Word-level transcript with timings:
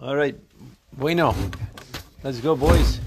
All 0.00 0.14
right, 0.14 0.36
bueno. 0.92 1.34
Let's 2.22 2.40
go, 2.40 2.54
boys. 2.54 3.00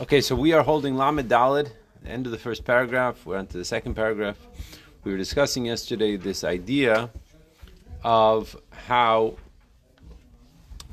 Okay, 0.00 0.20
so 0.20 0.34
we 0.34 0.52
are 0.52 0.62
holding 0.62 0.96
Lamed 0.96 1.28
Dalid, 1.28 1.70
end 2.06 2.26
of 2.26 2.32
the 2.32 2.38
first 2.38 2.64
paragraph. 2.64 3.26
We're 3.26 3.36
on 3.36 3.46
to 3.48 3.58
the 3.58 3.64
second 3.64 3.94
paragraph. 3.94 4.38
We 5.02 5.12
were 5.12 5.18
discussing 5.18 5.66
yesterday 5.66 6.16
this 6.16 6.42
idea 6.42 7.10
of 8.02 8.56
how, 8.70 9.34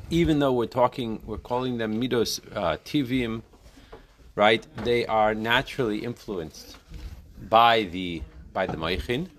even 0.09 0.39
though 0.39 0.53
we're 0.53 0.65
talking, 0.65 1.21
we're 1.25 1.37
calling 1.37 1.77
them 1.77 2.01
midos 2.01 2.41
uh, 2.55 2.77
tivim, 2.83 3.43
right? 4.35 4.65
They 4.83 5.05
are 5.05 5.33
naturally 5.33 5.99
influenced 5.99 6.77
by 7.49 7.83
the 7.83 8.21
by 8.53 8.65
the 8.65 8.75
moichin, 8.75 9.29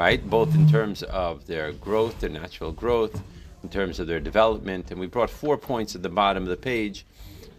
right? 0.00 0.30
Both 0.30 0.54
in 0.54 0.66
terms 0.66 1.02
of 1.02 1.46
their 1.46 1.72
growth, 1.72 2.20
their 2.20 2.30
natural 2.30 2.72
growth, 2.72 3.22
in 3.62 3.68
terms 3.68 4.00
of 4.00 4.06
their 4.06 4.18
development. 4.18 4.90
And 4.90 4.98
we 4.98 5.06
brought 5.06 5.28
four 5.28 5.58
points 5.58 5.94
at 5.94 6.02
the 6.02 6.08
bottom 6.08 6.42
of 6.44 6.48
the 6.48 6.56
page 6.56 7.04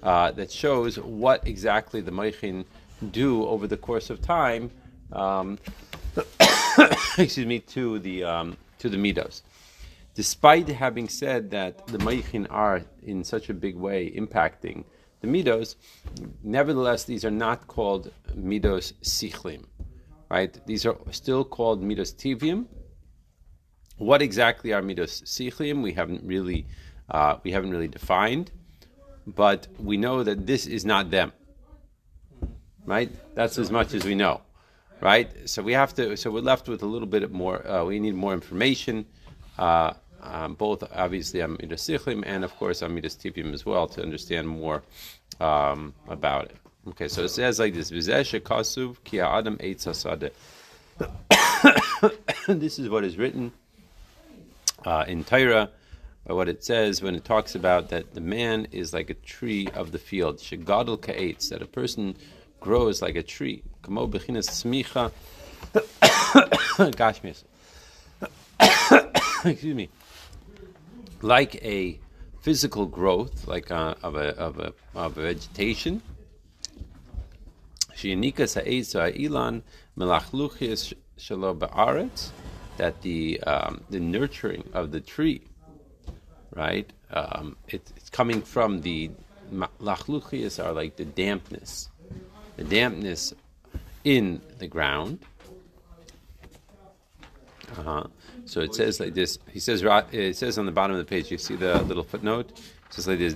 uh, 0.02 0.32
that 0.32 0.52
shows 0.52 0.98
what 0.98 1.48
exactly 1.48 2.02
the 2.02 2.10
moichin 2.10 2.66
do 3.12 3.46
over 3.46 3.68
the 3.68 3.78
course 3.78 4.10
of 4.10 4.24
time. 4.24 4.72
Um, 5.12 5.60
excuse 7.20 7.46
me, 7.46 7.60
to 7.76 8.00
the 8.00 8.24
um, 8.24 8.58
to 8.80 8.90
the 8.90 8.98
midos. 8.98 9.44
Despite 10.16 10.68
having 10.68 11.10
said 11.10 11.52
that 11.52 11.86
the 11.88 12.00
moichin 12.00 12.48
are 12.50 12.82
in 13.04 13.24
such 13.24 13.50
a 13.50 13.54
big 13.54 13.76
way 13.76 14.10
impacting 14.10 14.84
the 15.22 15.28
midos, 15.28 15.76
nevertheless 16.44 17.04
these 17.04 17.24
are 17.24 17.38
not 17.48 17.68
called 17.68 18.12
midos 18.36 18.94
sichlim, 19.04 19.66
right? 20.36 20.52
These 20.66 20.86
are 20.88 20.98
still 21.12 21.44
called 21.44 21.84
midos 21.84 22.12
tivium. 22.22 22.60
What 23.98 24.22
exactly 24.22 24.70
are 24.74 24.82
midos 24.82 25.14
sichlim? 25.34 25.78
We 25.84 25.94
haven't 25.94 26.24
really 26.24 26.66
uh, 27.10 27.34
we 27.44 27.52
haven't 27.52 27.72
really 27.72 27.92
defined, 28.00 28.48
but 29.28 29.68
we 29.78 29.96
know 29.98 30.24
that 30.24 30.48
this 30.48 30.66
is 30.66 30.84
not 30.86 31.12
them, 31.12 31.34
right? 32.86 33.12
That's 33.36 33.58
as 33.58 33.70
much 33.70 33.94
as 33.94 34.04
we 34.06 34.16
know 34.16 34.42
right? 35.02 35.50
So 35.50 35.62
we 35.62 35.74
have 35.74 35.94
to. 35.96 36.16
So 36.16 36.32
we're 36.32 36.42
left 36.54 36.70
with 36.70 36.84
a 36.84 36.86
little 36.86 37.08
bit 37.08 37.32
more. 37.32 37.68
Uh, 37.68 37.84
we 37.84 38.00
need 38.00 38.16
more 38.16 38.34
information, 38.34 39.06
uh, 39.58 39.94
um, 40.22 40.54
both 40.54 40.84
obviously 40.96 41.42
on 41.42 41.58
Midas 41.60 41.88
Sichlim 41.88 42.24
and 42.26 42.44
of 42.44 42.56
course 42.56 42.82
on 42.84 42.94
Midas 42.96 43.16
Tivim 43.16 43.54
as 43.54 43.66
well 43.66 43.88
to 43.88 44.02
understand 44.02 44.48
more 44.48 44.84
um, 45.40 45.94
about 46.08 46.46
it. 46.46 46.56
Okay, 46.88 47.08
so 47.08 47.24
it 47.24 47.30
says 47.30 47.60
like 47.60 47.76
this: 47.76 47.92
kasuv 47.92 48.98
ki 49.04 49.20
adam 49.20 49.58
This 52.48 52.80
is 52.80 52.90
what 52.90 53.04
is 53.04 53.18
written 53.18 53.52
uh, 54.86 55.06
in 55.08 55.24
Torah. 55.24 55.70
By 56.26 56.34
what 56.34 56.50
it 56.50 56.64
says 56.64 57.02
when 57.02 57.16
it 57.16 57.26
talks 57.26 57.56
about 57.56 57.90
that 57.90 58.14
the 58.14 58.22
man 58.22 58.68
is 58.72 58.94
like 58.94 59.10
a 59.10 59.16
tree 59.16 59.68
of 59.74 59.92
the 59.92 59.98
field, 59.98 60.38
shegadol 60.38 61.02
ka'etz, 61.02 61.50
that 61.50 61.64
a 61.64 61.66
person 61.66 62.16
grows 62.60 63.02
like 63.02 63.16
a 63.16 63.24
tree. 63.24 63.64
Kamo 63.82 64.08
bechinas 64.08 64.50
smicha. 64.50 65.12
Gosh. 66.98 67.22
Excuse 69.46 69.76
me. 69.76 69.90
Like 71.22 71.56
a 71.64 72.00
physical 72.42 72.86
growth, 72.86 73.48
like 73.48 73.70
a, 73.70 73.96
of 74.02 74.16
a 74.16 74.38
of 74.38 74.60
a 74.60 74.74
of 74.96 75.18
a 75.18 75.22
vegetation. 75.22 76.02
Ilan 78.04 79.62
melachluchias 79.98 80.94
shalo 81.18 81.58
ba'aretz. 81.58 82.30
That 82.78 83.02
the 83.02 83.40
um, 83.42 83.84
the 83.90 84.00
nurturing 84.00 84.68
of 84.74 84.92
the 84.92 85.02
tree, 85.02 85.42
right? 86.56 86.92
Um, 87.12 87.58
it, 87.68 87.92
it's 87.96 88.10
coming 88.10 88.42
from 88.42 88.82
the 88.82 89.12
lachluchias 89.80 90.64
are 90.64 90.72
like 90.72 90.96
the 90.96 91.06
dampness 91.06 91.90
the 92.62 92.64
dampness 92.64 93.34
in 94.04 94.42
the 94.60 94.68
ground. 94.68 95.20
Uh-huh. 97.78 98.04
So 98.46 98.60
it 98.62 98.76
says 98.76 99.00
like 99.00 99.14
this. 99.14 99.40
He 99.50 99.60
says 99.60 99.84
it 100.12 100.36
says 100.36 100.58
on 100.58 100.66
the 100.66 100.72
bottom 100.72 100.96
of 100.96 101.00
the 101.00 101.10
page. 101.10 101.32
You 101.32 101.38
see 101.38 101.56
the 101.56 101.82
little 101.84 102.04
footnote. 102.04 102.60
It 102.92 102.96
says 102.96 103.08
like 103.08 103.20
this: 103.20 103.36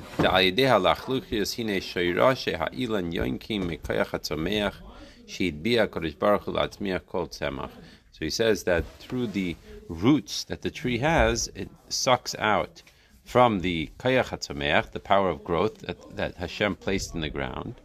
So 8.12 8.20
he 8.20 8.30
says 8.30 8.64
that 8.66 8.84
through 9.00 9.28
the 9.28 9.56
roots 9.88 10.44
that 10.44 10.62
the 10.62 10.70
tree 10.70 10.98
has, 10.98 11.50
it 11.56 11.70
sucks 11.88 12.36
out 12.36 12.84
from 13.24 13.62
the 13.62 13.90
kayach 13.98 14.92
the 14.92 15.00
power 15.00 15.30
of 15.30 15.44
growth 15.46 15.80
that, 15.80 16.18
that 16.18 16.36
Hashem 16.36 16.76
placed 16.76 17.16
in 17.16 17.22
the 17.22 17.30
ground, 17.30 17.76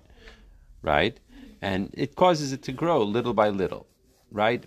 right? 0.82 1.19
And 1.62 1.91
it 1.94 2.16
causes 2.16 2.52
it 2.52 2.62
to 2.64 2.72
grow 2.72 3.02
little 3.02 3.32
by 3.32 3.48
little, 3.48 3.87
right? 4.32 4.64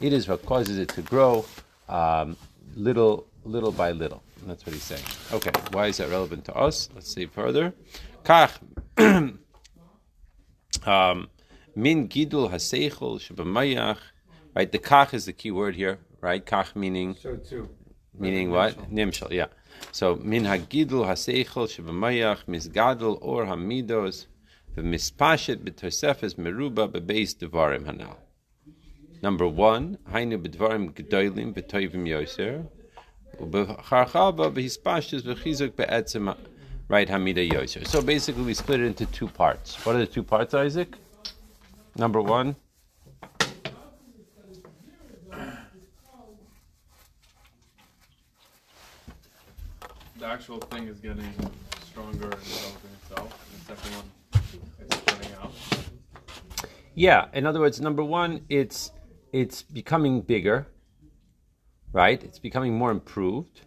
It 0.00 0.12
is 0.12 0.28
what 0.28 0.46
causes 0.46 0.78
it 0.78 0.88
to 0.90 1.02
grow 1.02 1.44
um, 1.88 2.36
little, 2.76 3.26
little 3.44 3.72
by 3.72 3.92
little. 3.92 4.22
And 4.40 4.50
that's 4.50 4.66
what 4.66 4.72
he's 4.74 4.82
saying. 4.82 5.04
Okay, 5.32 5.52
why 5.72 5.86
is 5.86 5.98
that 5.98 6.10
relevant 6.10 6.44
to 6.46 6.54
us? 6.54 6.88
Let's 6.94 7.12
see 7.12 7.26
further. 7.26 7.74
Kach. 8.24 8.52
Um, 10.84 11.28
min 11.76 12.08
gidul 12.08 12.50
haseichel 12.50 13.20
shebamayach. 13.20 13.98
Right, 14.56 14.72
the 14.72 14.80
kach 14.80 15.14
is 15.14 15.26
the 15.26 15.32
key 15.32 15.52
word 15.52 15.76
here. 15.76 15.98
Right, 16.20 16.44
kach 16.44 16.74
meaning. 16.74 17.14
So 17.14 17.36
too. 17.36 17.68
Meaning 18.18 18.50
what? 18.50 18.90
Nimshal. 18.90 19.30
Yeah. 19.30 19.46
So 19.92 20.16
min 20.16 20.44
hagidul 20.44 21.06
haseichel 21.06 21.68
shebemayach 21.68 22.46
misgadol 22.46 23.18
or 23.20 23.46
hamidos 23.46 24.26
v'mispashet 24.76 25.58
b'tosefes 25.58 26.34
meruba 26.34 26.88
bebeis 26.88 27.36
devarim 27.36 27.84
hanal. 27.84 28.16
Number 29.22 29.46
one, 29.46 29.98
hainu 30.10 30.42
b'dvarim 30.44 30.92
gedolim 30.94 31.54
b'toivim 31.54 32.08
yoser 32.08 32.66
So 37.86 38.02
basically, 38.02 38.42
we 38.42 38.54
split 38.54 38.80
it 38.80 38.86
into 38.86 39.06
two 39.06 39.28
parts. 39.28 39.84
What 39.86 39.96
are 39.96 40.00
the 40.00 40.06
two 40.06 40.22
parts, 40.22 40.54
Isaac? 40.54 40.96
Number 41.96 42.20
one. 42.20 42.56
the 50.22 50.28
actual 50.28 50.60
thing 50.60 50.86
is 50.86 51.00
getting 51.00 51.34
stronger 51.84 52.30
and 52.30 52.44
developing 52.44 52.90
itself. 53.02 53.48
And 53.50 53.60
the 53.60 53.82
second 53.82 53.92
one, 53.96 54.08
it's 54.78 54.96
spreading 54.96 55.32
out. 55.42 55.52
Yeah. 56.94 57.26
In 57.32 57.44
other 57.44 57.58
words, 57.58 57.80
number 57.80 58.04
one, 58.04 58.42
it's 58.48 58.92
it's 59.32 59.62
becoming 59.62 60.20
bigger, 60.20 60.68
right? 61.92 62.22
It's 62.22 62.38
becoming 62.38 62.74
more 62.76 62.90
improved. 62.90 63.62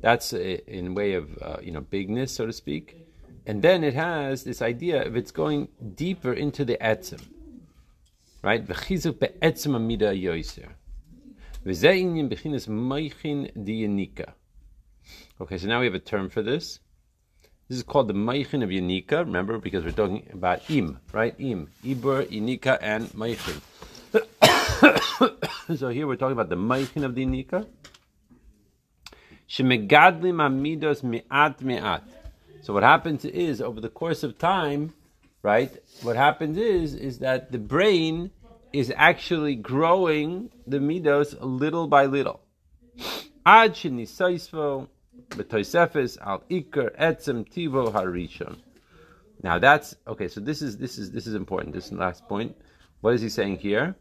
That's 0.00 0.32
a, 0.32 0.62
in 0.70 0.94
way 0.94 1.14
of 1.14 1.38
uh, 1.42 1.56
you 1.62 1.72
know 1.72 1.80
bigness, 1.80 2.32
so 2.32 2.46
to 2.46 2.52
speak. 2.52 3.02
And 3.46 3.62
then 3.62 3.84
it 3.84 3.94
has 3.94 4.44
this 4.44 4.60
idea 4.60 5.04
of 5.04 5.16
it's 5.16 5.30
going 5.30 5.68
deeper 5.94 6.32
into 6.32 6.64
the 6.64 6.76
etzim, 6.80 7.24
right? 8.42 8.66
V'chizuk 8.66 9.20
be'etzim 9.20 9.76
amida 9.76 10.12
yoiser. 10.12 10.68
V'ze'inyin 11.64 12.28
b'chinas 12.28 12.66
diyanika. 13.56 14.32
Okay, 15.40 15.58
so 15.58 15.68
now 15.68 15.80
we 15.80 15.86
have 15.86 15.94
a 15.94 16.00
term 16.00 16.28
for 16.28 16.42
this. 16.42 16.80
This 17.68 17.78
is 17.78 17.84
called 17.84 18.06
the 18.08 18.14
Maichin 18.14 18.62
of 18.62 18.70
Yanika. 18.70 19.24
Remember, 19.24 19.58
because 19.58 19.84
we're 19.84 19.90
talking 19.90 20.28
about 20.32 20.70
Im, 20.70 21.00
right? 21.12 21.34
Im, 21.38 21.68
Ibur, 21.84 22.24
Yanika, 22.30 22.78
and 22.80 23.08
Maichin. 23.10 23.60
so 25.76 25.88
here 25.88 26.06
we're 26.06 26.16
talking 26.16 26.32
about 26.32 26.48
the 26.48 26.56
Maichin 26.56 27.04
of 27.04 27.14
the 27.14 27.26
Yanika. 27.26 27.66
Shemegadlim 29.48 30.36
amidos 30.38 31.02
mi'at 31.02 31.60
mi'at. 31.60 32.02
So 32.62 32.72
what 32.72 32.82
happens 32.82 33.24
is, 33.24 33.60
over 33.60 33.80
the 33.80 33.88
course 33.88 34.22
of 34.22 34.38
time, 34.38 34.94
right, 35.42 35.72
what 36.02 36.16
happens 36.16 36.56
is, 36.56 36.94
is 36.94 37.18
that 37.20 37.52
the 37.52 37.58
brain 37.58 38.30
is 38.72 38.92
actually 38.96 39.54
growing 39.56 40.50
the 40.66 40.78
midos 40.78 41.36
little 41.40 41.86
by 41.88 42.06
little. 42.06 42.40
Ad 43.44 43.70
al 43.70 43.76
etzem 46.98 47.48
tivo 47.48 47.92
harishon. 47.92 48.56
Now 49.42 49.58
that's 49.58 49.94
okay. 50.06 50.28
So 50.28 50.40
this 50.40 50.62
is 50.62 50.78
this 50.78 50.98
is 50.98 51.12
this 51.12 51.26
is 51.26 51.34
important. 51.34 51.74
This 51.74 51.84
is 51.84 51.90
the 51.90 51.96
last 51.96 52.26
point. 52.28 52.56
What 53.00 53.14
is 53.14 53.20
he 53.20 53.28
saying 53.28 53.58
here? 53.58 53.94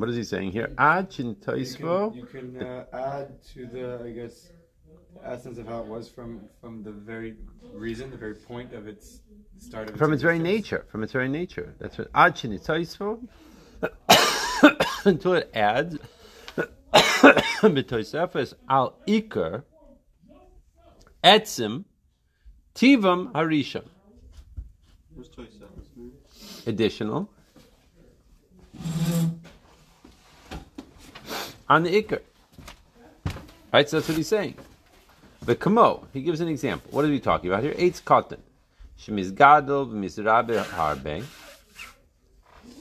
What 0.00 0.08
is 0.08 0.16
he 0.16 0.24
saying 0.24 0.52
here? 0.52 0.72
Ad 0.78 1.12
shin 1.12 1.36
You 1.36 1.66
can, 1.66 2.14
you 2.14 2.24
can 2.24 2.62
uh, 2.62 2.86
add 2.90 3.44
to 3.52 3.66
the, 3.66 4.00
I 4.02 4.10
guess, 4.12 4.48
essence 5.22 5.58
of 5.58 5.66
how 5.66 5.80
it 5.80 5.86
was 5.88 6.08
from 6.08 6.40
from 6.58 6.82
the 6.82 6.90
very 6.90 7.34
reason, 7.74 8.10
the 8.10 8.16
very 8.16 8.34
point 8.34 8.72
of 8.72 8.88
its 8.88 9.20
start 9.58 9.88
of 9.88 9.90
its 9.90 9.98
From 9.98 10.14
its 10.14 10.22
very 10.22 10.38
nature. 10.38 10.86
From 10.88 11.02
its 11.02 11.12
very 11.12 11.28
nature. 11.28 11.74
That's 11.78 11.98
what 11.98 12.08
ad 12.14 12.34
shenitzaisvo, 12.34 13.28
until 15.04 15.34
it 15.40 15.50
adds 15.52 15.98
b'toisefes 17.76 18.54
al 18.70 18.94
ikar 19.06 19.64
etzim 21.22 21.84
tivam 22.74 23.32
harisham. 23.32 23.84
Additional 26.66 27.28
on 31.70 31.84
the 31.84 32.02
ikar. 32.02 32.20
Right, 33.72 33.88
so 33.88 33.98
that's 33.98 34.08
what 34.08 34.18
he's 34.18 34.28
saying. 34.28 34.56
The 35.42 35.54
kamo, 35.54 36.06
he 36.12 36.20
gives 36.20 36.40
an 36.40 36.48
example. 36.48 36.90
What 36.90 37.04
are 37.04 37.08
we 37.08 37.20
talking 37.20 37.48
about 37.50 37.62
here? 37.62 37.74
Eitz 37.74 38.02
katan. 38.02 38.40
Shemiz 38.98 39.32
gadol 39.34 39.86
v'mizrabe 39.86 40.62
harbe. 40.64 41.24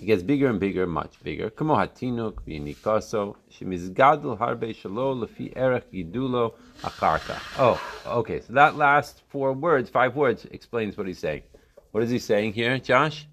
It 0.01 0.05
gets 0.05 0.23
bigger 0.23 0.47
and 0.47 0.59
bigger, 0.59 0.87
much 0.87 1.21
bigger. 1.23 1.51
Kamo 1.51 1.75
hatinuk 1.75 2.41
v'nikaso. 2.47 3.35
Shemiz 3.51 3.93
gadol 3.93 4.35
harbe 4.35 4.75
shalo 4.75 5.23
lefi 5.23 5.55
erech 5.55 5.91
gidulo 5.93 6.53
acharka. 6.81 7.39
Oh, 7.59 7.79
okay. 8.19 8.41
So 8.41 8.53
that 8.53 8.75
last 8.75 9.21
four 9.29 9.53
words, 9.53 9.89
five 9.89 10.15
words, 10.15 10.45
explains 10.51 10.97
what 10.97 11.05
he's 11.05 11.19
saying. 11.19 11.43
What 11.91 12.03
is 12.03 12.09
he 12.09 12.17
saying 12.17 12.53
here, 12.53 12.79
Josh? 12.79 13.27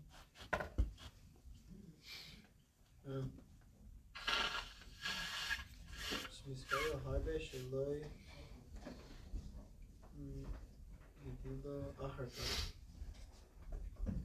perfect. 12.17 12.73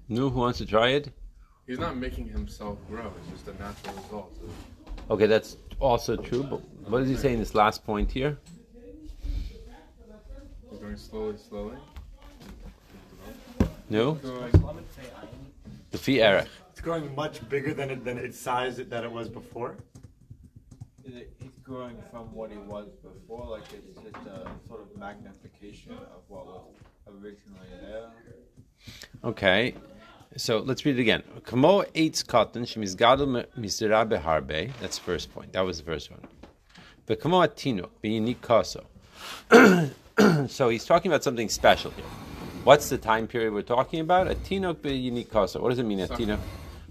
Who 0.08 0.30
wants 0.30 0.58
to 0.60 0.66
try 0.66 0.90
it? 0.90 1.12
He's 1.68 1.80
not 1.80 1.96
making 1.98 2.28
himself 2.28 2.78
grow. 2.90 3.14
It's 3.20 3.30
just 3.32 3.48
a 3.48 3.54
natural 3.62 3.96
result. 3.96 4.38
Okay, 5.10 5.26
that's 5.26 5.58
also 5.80 6.16
true. 6.16 6.44
But 6.44 6.62
what 6.90 7.00
does 7.00 7.10
he 7.10 7.16
say 7.16 7.34
in 7.34 7.40
this 7.40 7.56
last 7.56 7.86
point 7.86 8.12
here? 8.12 8.38
He's 10.70 10.80
going 10.80 10.98
slowly, 10.98 11.38
slowly. 11.38 11.78
No. 13.90 14.18
The 15.92 15.98
fee 15.98 16.22
erich. 16.22 16.48
It's 16.72 16.82
growing 16.82 17.14
much 17.14 17.48
bigger 17.50 17.74
than 17.74 17.90
it, 17.90 18.06
than 18.06 18.18
its 18.18 18.40
size 18.40 18.78
that 18.78 19.04
it 19.04 19.12
was 19.12 19.28
before. 19.28 19.76
Is 21.06 21.16
it, 21.16 21.34
it's 21.42 21.58
growing 21.58 21.98
from 22.10 22.34
what 22.34 22.52
it 22.52 22.62
was 22.62 22.88
before, 23.04 23.46
like 23.50 23.64
it's 23.74 24.00
just 24.00 24.16
a 24.28 24.50
sort 24.68 24.82
of 24.82 24.98
magnification 24.98 25.94
of 25.94 26.24
what 26.28 26.46
was 26.46 26.64
Okay, 29.24 29.76
so 30.36 30.60
let's 30.60 30.84
read 30.86 30.98
it 30.98 31.02
again. 31.02 31.24
Kamo 31.46 31.84
eitz 31.94 32.24
katan 32.24 32.64
shemizgadol 32.66 33.46
misirabe 33.58 34.20
harbe. 34.20 34.72
That's 34.82 34.98
the 34.98 35.04
first 35.04 35.32
point. 35.34 35.54
That 35.54 35.62
was 35.62 35.78
the 35.78 35.84
first 35.84 36.10
one. 36.10 36.22
But 37.06 37.20
kamo 37.22 37.42
atino 37.46 37.90
kaso. 38.42 38.86
So 40.48 40.70
he's 40.70 40.86
talking 40.86 41.12
about 41.12 41.24
something 41.24 41.50
special 41.50 41.92
here. 41.92 42.06
What's 42.64 42.90
the 42.90 42.98
time 42.98 43.28
period 43.28 43.54
we're 43.54 43.62
talking 43.62 44.00
about? 44.00 44.30
A 44.30 44.36
tinok 44.36 45.30
kaso. 45.32 45.62
What 45.62 45.70
does 45.70 45.80
it 45.80 45.86
mean, 45.86 46.00
atino? 46.00 46.40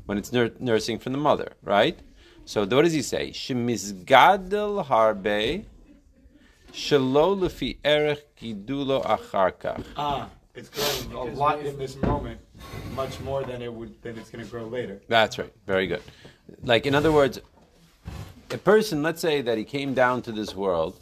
When 0.07 0.19
it's 0.19 0.33
nur- 0.33 0.51
nursing 0.59 0.99
from 0.99 1.13
the 1.13 1.19
mother, 1.19 1.53
right? 1.63 1.99
So 2.45 2.61
what 2.67 2.83
does 2.83 2.93
he 2.93 3.03
say? 3.03 3.31
Shemizgadol 3.31 4.85
harbe. 4.87 5.65
Shelo 6.73 7.39
lefi 7.39 7.79
erech 7.85 8.37
gidulo 8.37 9.05
acharkach. 9.05 9.85
Ah, 9.97 10.29
it's 10.55 10.69
growing 10.69 11.13
a 11.13 11.35
lot 11.35 11.61
in 11.61 11.79
this 11.79 11.97
moment, 11.97 12.41
much 12.95 13.21
more 13.21 13.43
than 13.43 13.63
it 13.63 13.73
would 13.73 14.01
than 14.03 14.19
it's 14.19 14.31
going 14.31 14.45
to 14.45 14.51
grow 14.51 14.67
later. 14.67 15.01
That's 15.09 15.39
right. 15.39 15.53
Very 15.67 15.87
good. 15.87 16.03
Like, 16.63 16.87
in 16.87 16.95
other 16.95 17.13
words, 17.13 17.41
a 18.51 18.59
person, 18.59 19.03
let's 19.03 19.21
say 19.21 19.43
that 19.43 19.57
he 19.59 19.65
came 19.65 19.95
down 19.95 20.23
to 20.23 20.33
this 20.33 20.55
world 20.55 20.99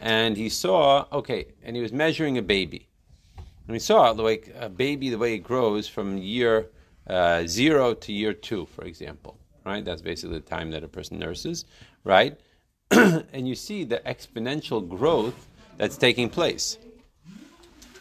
and 0.00 0.36
he 0.36 0.48
saw, 0.48 1.06
okay, 1.12 1.46
and 1.62 1.76
he 1.76 1.82
was 1.82 1.92
measuring 1.92 2.38
a 2.38 2.42
baby. 2.42 2.88
And 3.66 3.74
he 3.74 3.80
saw 3.80 4.12
the 4.12 4.22
way 4.22 4.40
a 4.58 4.68
baby, 4.68 5.08
the 5.08 5.18
way 5.18 5.34
it 5.34 5.38
grows 5.38 5.88
from 5.88 6.18
year 6.18 6.66
uh, 7.06 7.46
zero 7.46 7.94
to 7.94 8.12
year 8.12 8.32
two, 8.32 8.66
for 8.66 8.84
example, 8.84 9.38
right? 9.64 9.84
That's 9.84 10.02
basically 10.02 10.38
the 10.38 10.46
time 10.46 10.70
that 10.72 10.84
a 10.84 10.88
person 10.88 11.18
nurses, 11.18 11.64
right? 12.04 12.38
and 13.32 13.48
you 13.48 13.54
see 13.54 13.84
the 13.84 14.02
exponential 14.04 14.86
growth 14.86 15.48
that's 15.78 15.96
taking 15.96 16.28
place. 16.28 16.76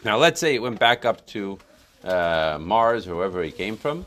Now, 0.04 0.18
let's 0.18 0.40
say 0.40 0.56
it 0.56 0.62
went 0.62 0.80
back 0.80 1.06
up 1.06 1.26
to 1.28 1.60
uh, 2.04 2.58
Mars 2.60 3.08
or 3.08 3.16
wherever 3.16 3.42
he 3.44 3.52
came 3.52 3.78
from, 3.78 4.06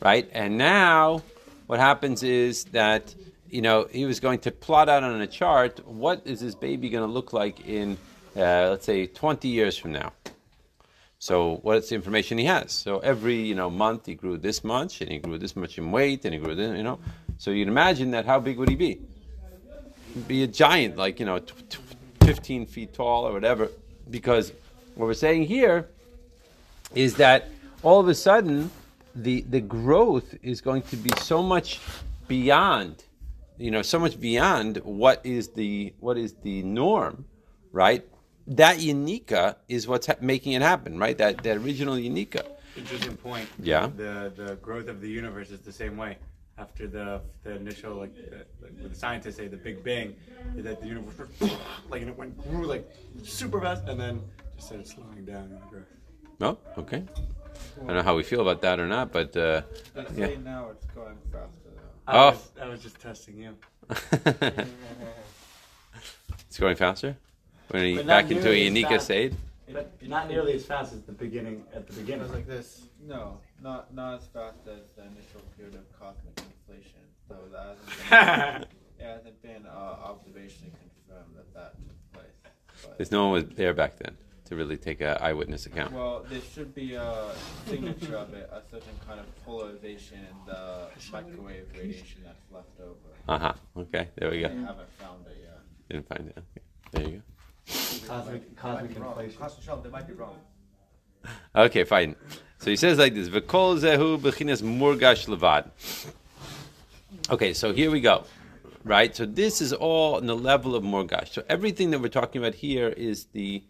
right? 0.00 0.28
And 0.32 0.56
now 0.56 1.22
what 1.66 1.78
happens 1.78 2.22
is 2.22 2.64
that 2.66 3.14
you 3.50 3.60
know 3.60 3.86
he 3.90 4.06
was 4.06 4.20
going 4.20 4.38
to 4.40 4.50
plot 4.50 4.88
out 4.88 5.02
on 5.02 5.20
a 5.20 5.26
chart 5.26 5.86
what 5.86 6.22
is 6.24 6.40
this 6.40 6.54
baby 6.54 6.88
going 6.90 7.06
to 7.06 7.12
look 7.12 7.32
like 7.32 7.66
in 7.66 7.96
uh, 8.36 8.70
let's 8.70 8.86
say 8.86 9.06
20 9.06 9.48
years 9.48 9.76
from 9.76 9.92
now. 9.92 10.12
So 11.18 11.56
what's 11.62 11.88
the 11.88 11.94
information 11.94 12.36
he 12.38 12.44
has? 12.44 12.72
So 12.72 12.98
every 12.98 13.36
you 13.36 13.54
know 13.54 13.70
month 13.70 14.06
he 14.06 14.14
grew 14.14 14.36
this 14.36 14.62
much, 14.64 15.00
and 15.00 15.10
he 15.10 15.18
grew 15.18 15.38
this 15.38 15.56
much 15.56 15.78
in 15.78 15.90
weight, 15.90 16.24
and 16.24 16.34
he 16.34 16.40
grew 16.40 16.54
this, 16.54 16.76
you 16.76 16.82
know. 16.82 16.98
So 17.38 17.50
you'd 17.50 17.68
imagine 17.68 18.10
that 18.12 18.26
how 18.26 18.40
big 18.40 18.58
would 18.58 18.68
he 18.68 18.76
be? 18.76 19.00
Be 20.28 20.42
a 20.42 20.46
giant, 20.46 20.96
like 20.96 21.20
you 21.20 21.26
know, 21.26 21.38
t- 21.38 21.54
t- 21.68 21.78
15 22.22 22.66
feet 22.66 22.94
tall 22.94 23.26
or 23.26 23.32
whatever. 23.32 23.68
Because 24.10 24.52
what 24.94 25.06
we're 25.06 25.14
saying 25.14 25.44
here 25.44 25.88
is 26.94 27.16
that 27.16 27.48
all 27.82 28.00
of 28.00 28.08
a 28.08 28.14
sudden 28.14 28.70
the 29.14 29.42
the 29.42 29.60
growth 29.60 30.34
is 30.42 30.60
going 30.60 30.82
to 30.82 30.96
be 30.96 31.10
so 31.18 31.42
much 31.42 31.80
beyond 32.26 33.04
you 33.58 33.70
know 33.70 33.82
so 33.82 33.98
much 33.98 34.18
beyond 34.18 34.78
what 34.78 35.20
is 35.24 35.48
the 35.50 35.92
what 36.00 36.16
is 36.18 36.32
the 36.42 36.62
norm 36.64 37.24
right 37.70 38.04
that 38.46 38.78
Yanika 38.78 39.54
is 39.68 39.86
what's 39.86 40.08
ha- 40.08 40.16
making 40.20 40.52
it 40.52 40.62
happen 40.62 40.98
right 40.98 41.16
that 41.18 41.42
that 41.44 41.56
original 41.58 41.94
Yanika 41.94 42.44
Interesting 42.76 43.16
point. 43.16 43.48
Yeah. 43.60 43.88
The 43.96 44.32
the 44.34 44.56
growth 44.56 44.88
of 44.88 45.00
the 45.00 45.08
universe 45.08 45.50
is 45.50 45.60
the 45.60 45.72
same 45.72 45.96
way. 45.96 46.18
After 46.56 46.86
the 46.86 47.20
the 47.42 47.56
initial 47.56 47.94
like, 47.96 48.14
uh, 48.32 48.36
like 48.62 48.72
what 48.78 48.90
the 48.92 48.98
scientists 48.98 49.36
say 49.36 49.48
the 49.48 49.56
Big 49.56 49.82
Bang, 49.82 50.14
that 50.56 50.80
the 50.80 50.86
universe 50.86 51.28
like 51.90 52.00
and 52.02 52.10
it 52.10 52.16
went 52.16 52.38
grew 52.48 52.64
like 52.66 52.88
super 53.24 53.60
fast 53.60 53.84
and 53.88 53.98
then 53.98 54.22
just 54.56 54.68
started 54.68 54.86
slowing 54.86 55.24
down 55.24 55.44
in 55.44 55.54
the 55.54 55.66
growth. 55.70 55.92
oh 56.40 56.56
okay 56.78 57.02
i 57.82 57.86
don't 57.86 57.96
know 57.96 58.02
how 58.02 58.14
we 58.16 58.22
feel 58.22 58.40
about 58.40 58.60
that 58.62 58.78
or 58.78 58.86
not 58.86 59.10
but 59.12 59.36
uh 59.36 59.62
Yeah. 60.14 60.28
now 60.44 60.68
it's 60.70 60.86
going 60.94 61.16
faster 61.32 61.70
though. 61.76 61.82
I 62.06 62.16
Oh. 62.18 62.30
was, 62.30 62.50
I 62.62 62.66
was 62.68 62.80
just 62.82 63.00
testing 63.00 63.36
you. 63.38 63.56
it's 66.48 66.58
going 66.58 66.76
faster 66.76 67.16
when 67.68 67.84
he 67.84 67.96
But 67.96 68.06
not 68.06 68.12
back 68.22 68.30
into 68.30 68.48
a 68.50 68.52
nearly 68.54 68.66
as 68.68 68.72
Yanika 68.74 68.88
fast. 68.90 69.04
state 69.04 69.32
But 69.72 69.90
not 70.02 70.28
nearly 70.28 70.52
as 70.54 70.64
fast 70.64 70.92
as 70.92 71.02
the 71.02 71.12
beginning 71.12 71.64
at 71.74 71.86
the 71.88 71.94
beginning, 71.94 72.20
It 72.20 72.24
was 72.24 72.32
like 72.32 72.46
this. 72.46 72.82
No, 73.06 73.38
not 73.62 73.92
not 73.94 74.14
as 74.20 74.26
fast 74.28 74.60
as 74.66 74.80
the 74.96 75.02
initial 75.02 75.40
period 75.56 75.74
of 75.74 75.84
cosmic 75.98 76.34
inflation. 76.74 77.00
So 77.28 77.36
that 77.52 77.76
hasn't 78.08 78.60
been, 78.60 78.68
it 78.98 79.04
hasn't 79.04 79.42
been 79.42 79.66
uh, 79.66 79.96
observationally 80.10 80.74
confirmed 81.06 81.34
that 81.36 81.54
that 81.54 81.74
took 81.86 82.12
place. 82.12 82.26
But, 82.82 82.98
because 82.98 83.10
no 83.12 83.24
one 83.24 83.32
was 83.32 83.44
there 83.56 83.72
back 83.74 83.98
then 83.98 84.16
to 84.46 84.56
really 84.56 84.76
take 84.76 85.00
an 85.00 85.16
eyewitness 85.20 85.64
account 85.64 85.90
well, 85.92 86.24
there 86.28 86.40
should 86.54 86.74
be 86.74 86.94
a 86.94 87.30
signature 87.66 88.16
of 88.16 88.34
it, 88.34 88.50
a 88.52 88.60
certain 88.70 88.92
kind 89.06 89.18
of 89.18 89.44
polarization 89.44 90.18
in 90.18 90.36
the 90.46 90.88
microwave 91.10 91.64
radiation 91.74 92.20
that's 92.24 92.44
left 92.52 92.68
over. 92.78 92.94
uh-huh 93.26 93.52
okay 93.78 94.08
there 94.16 94.30
we 94.30 94.42
They 94.42 94.48
go 94.48 94.48
haven't 94.48 94.90
found 95.00 95.26
it 95.26 95.38
yet. 95.42 95.60
didn't 95.88 96.08
find 96.08 96.28
it 96.28 96.36
okay. 96.38 96.64
there 96.92 97.08
you 97.08 97.16
go 97.16 97.22
Cosmic 98.06 98.54
cosmic 98.56 98.94
inflation. 98.94 99.82
they 99.82 99.88
might 99.88 100.06
be 100.06 100.12
wrong. 100.12 100.36
Okay, 101.56 101.84
fine. 101.84 102.14
So 102.58 102.68
he 102.68 102.76
says 102.76 102.98
like 102.98 103.14
this: 103.14 103.30
"V'kol 103.30 103.78
zehu 103.78 104.18
b'chinas 104.18 104.60
murgash 104.62 105.26
levad." 105.26 105.70
Okay, 107.30 107.54
so 107.54 107.72
here 107.72 107.90
we 107.90 108.02
go. 108.02 108.24
Right. 108.84 109.16
So 109.16 109.24
this 109.24 109.62
is 109.62 109.72
all 109.72 110.18
in 110.18 110.26
the 110.26 110.36
level 110.36 110.74
of 110.74 110.84
murgash. 110.84 111.32
So 111.32 111.42
everything 111.48 111.90
that 111.90 112.00
we're 112.00 112.08
talking 112.08 112.42
about 112.42 112.54
here 112.54 112.88
is 112.88 113.24
the 113.32 113.62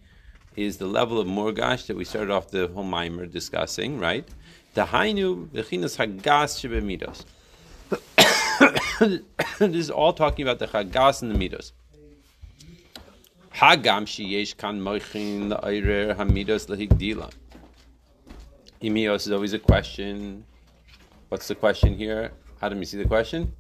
is 0.57 0.79
the 0.79 0.87
level 0.87 1.21
of 1.21 1.29
murgash 1.29 1.87
that 1.87 1.97
we 1.97 2.05
started 2.05 2.33
off 2.33 2.51
the 2.51 2.67
whole 2.69 2.83
mimer 2.83 3.27
discussing. 3.27 4.01
Right. 4.01 4.27
Dahainu 4.75 5.49
b'chinas 5.51 5.97
hagas 5.99 6.59
shebemidos. 6.59 7.25
This 9.59 9.77
is 9.77 9.91
all 9.91 10.13
talking 10.13 10.45
about 10.47 10.59
the 10.59 10.67
chagas 10.67 11.23
and 11.23 11.31
the 11.31 11.39
midos. 11.39 11.73
Hagam 13.55 14.05
sheyesh 14.05 14.57
kan 14.57 14.81
moichin 14.81 15.51
la'orer 15.51 16.17
hamidos 16.17 16.67
lehigdila. 16.67 17.31
Imios 18.83 19.27
is 19.27 19.31
always 19.33 19.53
a 19.53 19.61
question. 19.61 20.45
What's 21.29 21.47
the 21.47 21.55
question 21.55 21.97
here? 21.97 22.33
How 22.61 22.69
do 22.69 22.77
you 22.77 22.85
see 22.85 22.99
the 22.99 23.05
question? 23.05 23.53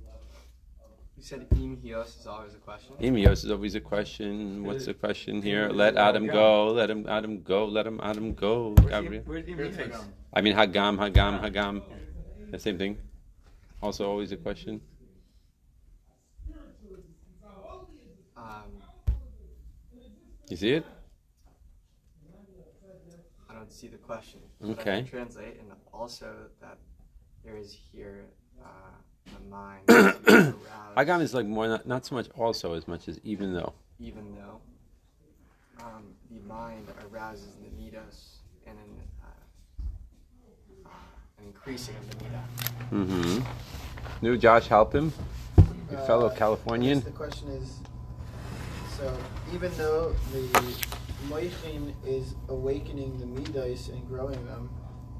You 1.16 1.22
said 1.22 1.46
im 1.52 1.76
hios 1.80 2.18
is 2.20 2.26
always 2.26 2.54
a 2.54 2.58
question. 2.58 2.96
Emios 3.00 3.44
is 3.44 3.50
always 3.50 3.74
a 3.74 3.80
question. 3.80 4.64
What's 4.64 4.86
the 4.86 4.94
question 4.94 5.40
here? 5.42 5.68
Let 5.68 5.96
Adam 5.96 6.26
go. 6.26 6.68
Let 6.72 6.90
him 6.90 7.06
Adam 7.08 7.40
go. 7.42 7.64
Let 7.66 7.86
him 7.86 8.00
Adam 8.02 8.34
go. 8.34 8.74
Gabriel. 8.74 9.22
Where's 9.24 9.44
the 9.46 9.52
Here's 9.54 9.76
Midas? 9.76 10.04
I 10.32 10.40
mean 10.40 10.54
Hagam, 10.54 10.98
Hagam, 10.98 11.40
Hagam. 11.40 11.82
The 12.50 12.58
same 12.58 12.78
thing. 12.78 12.98
Also 13.80 14.08
always 14.08 14.32
a 14.32 14.36
question. 14.36 14.80
Um, 18.36 18.82
You 20.50 20.56
see 20.56 20.70
it? 20.72 20.84
I 23.48 23.54
don't 23.54 23.72
see 23.72 23.88
the 23.88 23.96
question. 23.98 24.40
but 24.60 24.68
I 24.68 24.72
Okay. 24.72 24.96
can 25.02 25.06
translate, 25.06 25.58
and 25.60 25.70
also 25.92 26.50
that 26.60 26.78
there 27.44 27.56
is 27.56 27.72
here 27.72 28.26
uh, 28.64 28.68
the 29.26 29.40
mind. 29.50 29.86
to 29.88 30.52
be 30.96 31.00
aroused, 31.00 31.22
is 31.22 31.34
like 31.34 31.46
more 31.46 31.68
not, 31.68 31.86
not 31.86 32.06
so 32.06 32.14
much 32.14 32.28
also 32.36 32.74
as 32.74 32.86
much 32.88 33.08
as 33.08 33.20
even 33.24 33.52
though. 33.54 33.72
even 34.00 34.34
though 34.36 34.60
um, 35.84 36.04
the 36.30 36.40
mind 36.48 36.86
arouses 37.10 37.48
the 37.62 37.68
midos 37.82 38.38
and 38.66 38.76
an, 38.78 38.90
uh, 39.22 40.88
uh, 40.88 40.90
an 41.38 41.44
increasing 41.46 41.94
of 41.96 42.10
the 42.10 42.16
midah. 42.24 42.44
Mm-hmm. 42.92 44.24
New 44.24 44.36
Josh, 44.38 44.68
help 44.68 44.92
him. 44.94 45.12
Your 45.90 46.00
Uh, 46.00 46.06
fellow 46.06 46.30
Californian. 46.30 47.00
the 47.02 47.10
question 47.10 47.48
is, 47.50 47.78
so 48.96 49.14
even 49.52 49.70
though 49.76 50.14
the 50.32 50.40
moichin 51.28 51.92
is 52.06 52.34
awakening 52.48 53.18
the 53.18 53.26
midas 53.26 53.88
and 53.88 54.06
growing 54.08 54.44
them, 54.46 54.70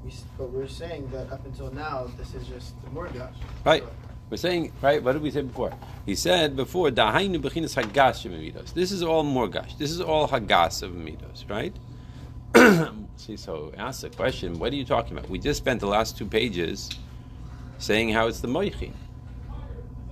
we, 0.05 0.11
but 0.37 0.51
we're 0.51 0.67
saying 0.67 1.09
that 1.11 1.31
up 1.31 1.45
until 1.45 1.71
now, 1.71 2.09
this 2.17 2.33
is 2.35 2.47
just 2.47 2.79
the 2.83 2.89
morgash. 2.89 3.33
Right. 3.65 3.83
So- 3.83 3.89
We're 4.29 4.37
saying, 4.37 4.71
right, 4.81 5.03
what 5.03 5.13
did 5.13 5.21
we 5.21 5.29
say 5.31 5.41
before? 5.41 5.71
He 6.05 6.15
said 6.15 6.55
before, 6.55 6.89
Dahainu 6.89 7.39
bechinas 7.41 7.75
hagas 7.79 8.23
shemidos. 8.23 8.73
This 8.73 8.91
is 8.91 9.03
all 9.03 9.23
morgash. 9.23 9.77
This 9.77 9.91
is 9.91 10.01
all 10.01 10.27
hagas 10.27 10.81
of 10.81 10.91
midos, 10.93 11.47
right? 11.49 11.75
See, 13.17 13.37
so 13.37 13.71
ask 13.77 14.01
the 14.01 14.09
question, 14.09 14.57
what 14.59 14.71
are 14.73 14.75
you 14.75 14.85
talking 14.85 15.17
about? 15.17 15.29
We 15.29 15.37
just 15.39 15.57
spent 15.59 15.79
the 15.79 15.87
last 15.87 16.17
two 16.17 16.25
pages 16.25 16.89
saying 17.77 18.09
how 18.09 18.27
it's 18.27 18.39
the 18.39 18.47
moichin. 18.47 18.93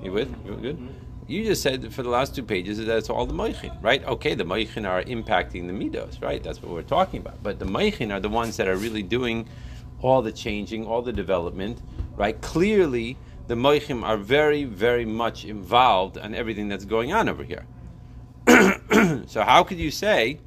You 0.04 0.12
with? 0.12 0.30
You 0.46 0.56
good? 0.56 0.78
Mm-hmm. 0.78 0.88
You 1.28 1.46
just 1.46 1.62
said 1.62 1.94
for 1.94 2.04
the 2.04 2.10
last 2.10 2.36
two 2.36 2.44
pages 2.44 2.78
that 2.78 2.98
it's 2.98 3.10
all 3.10 3.26
the 3.26 3.34
moichin, 3.34 3.82
right? 3.82 4.04
Okay, 4.06 4.36
the 4.36 4.44
moichin 4.44 4.88
are 4.88 5.02
impacting 5.04 5.68
the 5.68 5.74
midos, 5.74 6.22
right? 6.22 6.44
That's 6.44 6.62
what 6.62 6.72
we're 6.72 6.82
talking 6.84 7.22
about. 7.22 7.42
But 7.42 7.60
the 7.60 7.66
moichin 7.66 8.14
are 8.14 8.20
the 8.20 8.30
ones 8.30 8.58
that 8.58 8.68
are 8.68 8.76
really 8.76 9.04
doing 9.04 9.48
all 10.04 10.22
the 10.22 10.32
changing, 10.32 10.86
all 10.86 11.02
the 11.02 11.14
development, 11.14 11.82
right? 12.16 12.40
Clearly, 12.42 13.18
the 13.48 13.56
moichim 13.56 14.04
are 14.04 14.18
very, 14.18 14.66
very 14.66 15.06
much 15.06 15.46
involved 15.46 16.18
in 16.18 16.36
everything 16.36 16.68
that's 16.68 16.86
going 16.86 17.14
on 17.14 17.28
over 17.28 17.44
here. 17.44 17.66
so 19.26 19.42
how 19.42 19.64
could 19.64 19.80
you 19.80 19.90
say 19.90 20.40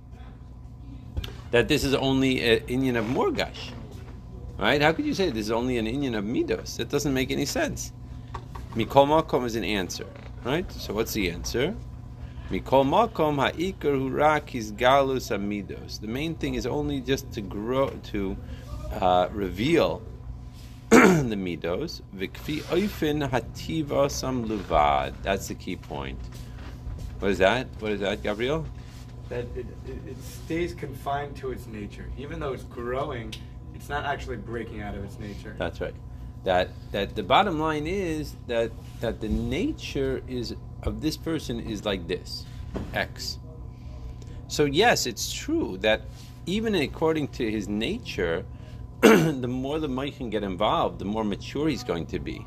that 1.50 1.68
this 1.68 1.84
is 1.84 1.94
only 1.94 2.40
an 2.40 2.60
inyan 2.66 2.96
of 2.96 3.06
Morgash? 3.06 3.70
Right? 4.58 4.80
How 4.80 4.92
could 4.92 5.06
you 5.06 5.14
say 5.14 5.30
this 5.30 5.46
is 5.46 5.50
only 5.50 5.78
an 5.78 5.86
inyan 5.86 6.16
of 6.16 6.25
Midos? 6.25 6.76
That 6.76 6.88
doesn't 6.88 7.12
make 7.12 7.30
any 7.30 7.46
sense. 7.46 7.92
Mikol 8.75 9.06
Makom 9.06 9.44
is 9.44 9.56
an 9.56 9.64
answer. 9.64 10.06
Right? 10.44 10.70
So 10.72 10.94
what's 10.94 11.12
the 11.12 11.30
answer? 11.30 11.75
Mikol 12.50 12.86
Makom 12.86 13.36
ha'ikar 13.36 13.96
hurak 13.96 14.76
galus 14.76 15.36
amidos. 15.36 16.00
The 16.00 16.06
main 16.06 16.34
thing 16.34 16.54
is 16.54 16.66
only 16.66 17.00
just 17.00 17.32
to 17.32 17.40
grow, 17.40 17.88
to 18.04 18.36
uh, 18.93 19.28
reveal 19.33 20.02
the 20.90 21.37
midos. 21.37 22.02
Vikfi 22.14 22.61
oifin 22.62 23.28
hativa 23.28 24.11
sam 24.11 24.49
luvad. 24.49 25.14
That's 25.23 25.49
the 25.49 25.55
key 25.55 25.76
point. 25.76 26.19
What 27.19 27.31
is 27.31 27.38
that? 27.38 27.69
What 27.81 27.93
is 27.93 28.00
that, 28.00 28.23
Gabriel? 28.23 28.66
That 29.28 29.47
it, 29.57 29.66
it, 29.87 29.99
it 30.07 30.23
stays 30.23 30.75
confined 30.75 31.37
to 31.37 31.50
its 31.50 31.66
nature. 31.66 32.07
Even 32.16 32.38
though 32.38 32.52
it's 32.52 32.62
growing, 32.64 33.35
it's 33.75 33.88
not 33.88 34.05
actually 34.05 34.37
breaking 34.37 34.83
out 34.83 34.95
of 34.95 35.02
its 35.05 35.19
nature. 35.19 35.57
That's 35.59 35.81
right. 35.81 35.95
That 36.45 36.71
that 36.93 37.16
the 37.16 37.23
bottom 37.23 37.59
line 37.59 37.87
is 37.87 38.37
that 38.47 38.71
that 39.00 39.21
the 39.21 39.28
nature 39.28 40.23
is 40.28 40.55
of 40.85 41.00
this 41.00 41.16
person 41.16 41.59
is 41.59 41.85
like 41.85 42.07
this, 42.07 42.45
X. 42.95 43.38
So 44.49 44.64
yes, 44.64 45.07
it's 45.07 45.33
true 45.33 45.78
that 45.78 46.02
even 46.47 46.76
according 46.76 47.28
to 47.28 47.50
his 47.50 47.66
nature, 47.69 48.45
the 49.00 49.48
more 49.48 49.78
the 49.78 49.88
Mike 49.88 50.16
can 50.16 50.30
get 50.30 50.42
involved, 50.42 50.98
the 50.98 51.04
more 51.04 51.24
mature 51.24 51.68
he's 51.68 51.84
going 51.84 52.06
to 52.06 52.18
be. 52.18 52.46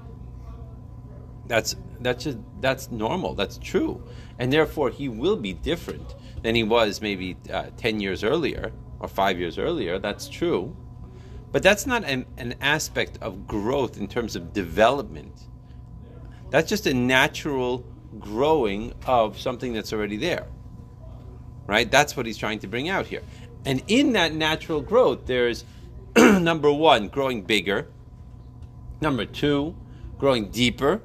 That's 1.48 1.76
that's 2.00 2.28
that's 2.60 2.92
normal. 2.92 3.34
That's 3.34 3.58
true, 3.58 4.04
and 4.38 4.54
therefore 4.54 4.90
he 4.90 5.10
will 5.10 5.36
be 5.36 5.54
different 5.54 6.16
than 6.44 6.56
he 6.56 6.64
was 6.64 7.02
maybe 7.02 7.38
uh, 7.52 7.68
ten 7.76 8.00
years 8.00 8.24
earlier 8.24 8.72
or 9.00 9.08
five 9.08 9.40
years 9.40 9.58
earlier. 9.58 9.98
That's 10.00 10.30
true, 10.30 10.76
but 11.52 11.64
that's 11.64 11.88
not 11.88 12.04
an, 12.04 12.26
an 12.38 12.56
aspect 12.62 13.18
of 13.22 13.48
growth 13.48 13.98
in 13.98 14.08
terms 14.08 14.36
of 14.36 14.54
development. 14.54 15.48
That's 16.52 16.70
just 16.70 16.86
a 16.88 16.94
natural 16.94 17.86
growing 18.20 18.94
of 19.06 19.40
something 19.40 19.74
that's 19.74 19.94
already 19.94 20.18
there. 20.18 20.48
Right? 21.68 21.90
That's 21.90 22.18
what 22.18 22.26
he's 22.26 22.38
trying 22.38 22.60
to 22.60 22.68
bring 22.68 22.90
out 22.90 23.06
here. 23.06 23.22
And 23.66 23.84
in 23.88 24.14
that 24.14 24.34
natural 24.34 24.82
growth, 24.82 25.26
there's 25.26 25.64
number 26.18 26.72
one, 26.72 27.08
growing 27.08 27.44
bigger. 27.44 27.88
Number 29.02 29.26
two, 29.26 29.76
growing 30.18 30.50
deeper, 30.50 31.02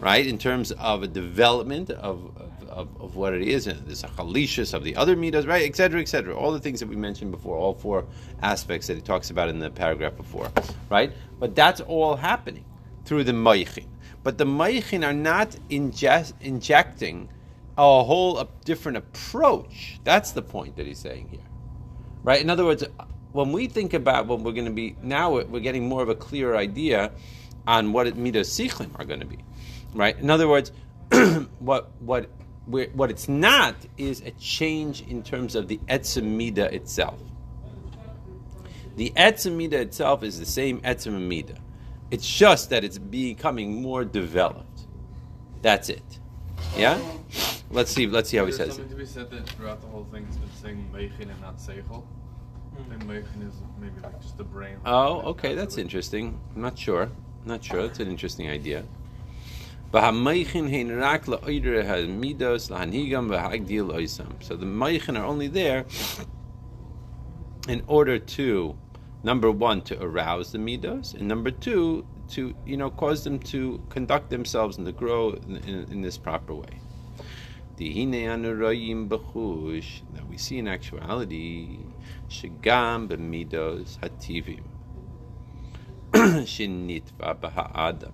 right? 0.00 0.26
In 0.26 0.38
terms 0.38 0.70
of 0.72 1.02
a 1.02 1.08
development 1.08 1.90
of, 1.90 2.36
of, 2.68 2.88
of, 3.00 3.16
what 3.16 3.32
it 3.32 3.42
is, 3.42 3.66
and 3.66 3.86
there's 3.86 4.04
a 4.04 4.08
chalishus 4.08 4.74
of 4.74 4.84
the 4.84 4.94
other 4.96 5.16
midas, 5.16 5.46
right? 5.46 5.62
etc., 5.62 5.76
cetera, 5.76 6.00
et 6.00 6.08
cetera. 6.08 6.36
All 6.36 6.52
the 6.52 6.60
things 6.60 6.80
that 6.80 6.88
we 6.88 6.96
mentioned 6.96 7.30
before, 7.30 7.56
all 7.56 7.74
four 7.74 8.04
aspects 8.42 8.86
that 8.86 8.96
he 8.96 9.02
talks 9.02 9.30
about 9.30 9.48
in 9.48 9.58
the 9.58 9.70
paragraph 9.70 10.16
before, 10.16 10.50
right? 10.90 11.12
But 11.40 11.56
that's 11.56 11.80
all 11.80 12.14
happening 12.16 12.64
through 13.04 13.24
the 13.24 13.32
moichin. 13.32 13.86
But 14.22 14.38
the 14.38 14.44
moichin 14.44 15.04
are 15.04 15.14
not 15.14 15.56
ingest, 15.70 16.34
injecting 16.40 17.28
a 17.78 18.04
whole 18.04 18.38
a 18.38 18.46
different 18.64 18.98
approach. 18.98 19.98
That's 20.04 20.32
the 20.32 20.42
point 20.42 20.76
that 20.76 20.86
he's 20.86 20.98
saying 20.98 21.28
here 21.30 21.40
right? 22.22 22.40
In 22.40 22.50
other 22.50 22.64
words, 22.64 22.84
when 23.32 23.52
we 23.52 23.66
think 23.66 23.94
about 23.94 24.26
what 24.26 24.40
we're 24.40 24.52
going 24.52 24.66
to 24.66 24.70
be 24.70 24.96
now, 25.02 25.40
we're 25.42 25.60
getting 25.60 25.88
more 25.88 26.02
of 26.02 26.08
a 26.08 26.14
clearer 26.14 26.56
idea 26.56 27.12
on 27.66 27.92
what 27.92 28.16
midas 28.16 28.56
sichlim 28.56 28.90
are 28.98 29.04
going 29.04 29.20
to 29.20 29.26
be, 29.26 29.38
right? 29.94 30.18
In 30.18 30.30
other 30.30 30.48
words, 30.48 30.72
what 31.58 31.90
what 32.00 32.28
we're, 32.66 32.88
what 32.90 33.10
it's 33.10 33.28
not 33.28 33.74
is 33.96 34.20
a 34.22 34.30
change 34.32 35.02
in 35.02 35.22
terms 35.22 35.54
of 35.54 35.68
the 35.68 35.78
etzem 35.88 36.24
mida 36.24 36.72
itself. 36.74 37.20
The 38.96 39.12
etzem 39.16 39.56
mida 39.56 39.80
itself 39.80 40.22
is 40.22 40.38
the 40.38 40.46
same 40.46 40.80
etzem 40.82 41.26
mida. 41.26 41.54
It's 42.10 42.28
just 42.28 42.70
that 42.70 42.84
it's 42.84 42.98
becoming 42.98 43.80
more 43.80 44.04
developed. 44.04 44.86
That's 45.62 45.88
it. 45.88 46.18
Yeah. 46.76 47.00
Let's 47.70 47.90
see. 47.90 48.06
Let's 48.06 48.28
see 48.28 48.36
how 48.36 48.44
he 48.44 48.52
says 48.52 48.78
it. 48.78 48.90
to 48.90 48.94
be 48.94 49.06
said 49.06 49.30
that 49.30 49.48
throughout 49.48 49.80
the 49.80 49.86
whole 49.86 50.04
thing, 50.12 50.26
it's 50.28 50.36
been 50.36 50.50
saying 50.60 50.90
Meichin 50.92 51.30
and 51.30 51.40
not 51.40 51.56
Seichel. 51.56 52.04
Mm. 52.76 53.06
Meichin 53.06 53.48
is 53.48 53.54
maybe 53.80 54.00
like 54.02 54.20
just 54.20 54.36
the 54.38 54.44
brain. 54.44 54.78
Oh, 54.86 55.20
okay, 55.32 55.54
that's 55.54 55.78
interesting. 55.78 56.38
I'm 56.54 56.62
not 56.62 56.78
sure. 56.78 57.10
Not 57.44 57.64
sure. 57.64 57.82
That's 57.82 58.00
an 58.00 58.08
interesting 58.08 58.48
idea. 58.48 58.84
V'hameichin 59.92 60.70
hein 60.70 60.96
rak 60.96 61.26
la'oider 61.26 61.84
ha'midos 61.84 62.70
la'hanhigam 62.70 63.28
v'ha'agdil 63.28 63.92
oisam. 63.92 64.42
So 64.42 64.56
the 64.56 64.64
meichin 64.64 65.20
are 65.20 65.24
only 65.24 65.48
there 65.48 65.84
in 67.68 67.82
order 67.86 68.18
to, 68.18 68.74
number 69.22 69.50
one, 69.50 69.82
to 69.82 70.02
arouse 70.02 70.52
the 70.52 70.58
midos, 70.58 71.14
and 71.14 71.28
number 71.28 71.50
two, 71.50 72.06
to 72.30 72.54
you 72.64 72.78
know 72.78 72.90
cause 72.90 73.24
them 73.24 73.38
to 73.38 73.82
conduct 73.90 74.30
themselves 74.30 74.78
and 74.78 74.86
to 74.86 74.92
grow 74.92 75.32
in, 75.32 75.56
in, 75.58 75.84
in 75.92 76.00
this 76.00 76.16
proper 76.16 76.54
way. 76.54 76.80
B'chush 77.78 80.00
that 80.14 80.26
we 80.28 80.38
see 80.38 80.58
in 80.58 80.68
actuality 80.68 81.80
shegam 82.38 83.08
b'midos 83.08 83.98
hativim 84.00 84.64
shinitva 86.52 87.34
b'ha'adam 87.40 88.12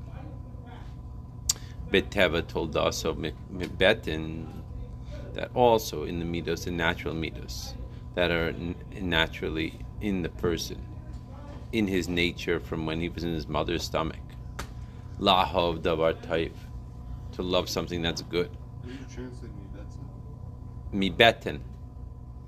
beteva 1.90 2.42
toldaso 2.42 3.14
mibetin 3.52 4.46
that 5.34 5.50
also 5.54 6.04
in 6.04 6.18
the 6.18 6.24
midos, 6.24 6.64
the 6.64 6.70
natural 6.70 7.14
midos 7.14 7.74
that 8.14 8.30
are 8.30 8.48
n- 8.48 8.74
naturally 9.00 9.78
in 10.00 10.22
the 10.22 10.28
person, 10.28 10.84
in 11.72 11.86
his 11.86 12.08
nature 12.08 12.58
from 12.58 12.86
when 12.86 13.00
he 13.00 13.08
was 13.08 13.24
in 13.24 13.32
his 13.32 13.46
mother's 13.46 13.84
stomach. 13.84 14.18
Lahov 15.20 15.80
davar 15.80 16.20
taif, 16.20 16.52
to 17.32 17.42
love 17.42 17.68
something 17.68 18.02
that's 18.02 18.22
good. 18.22 18.50
Mi 20.92 21.10
beten. 21.10 21.60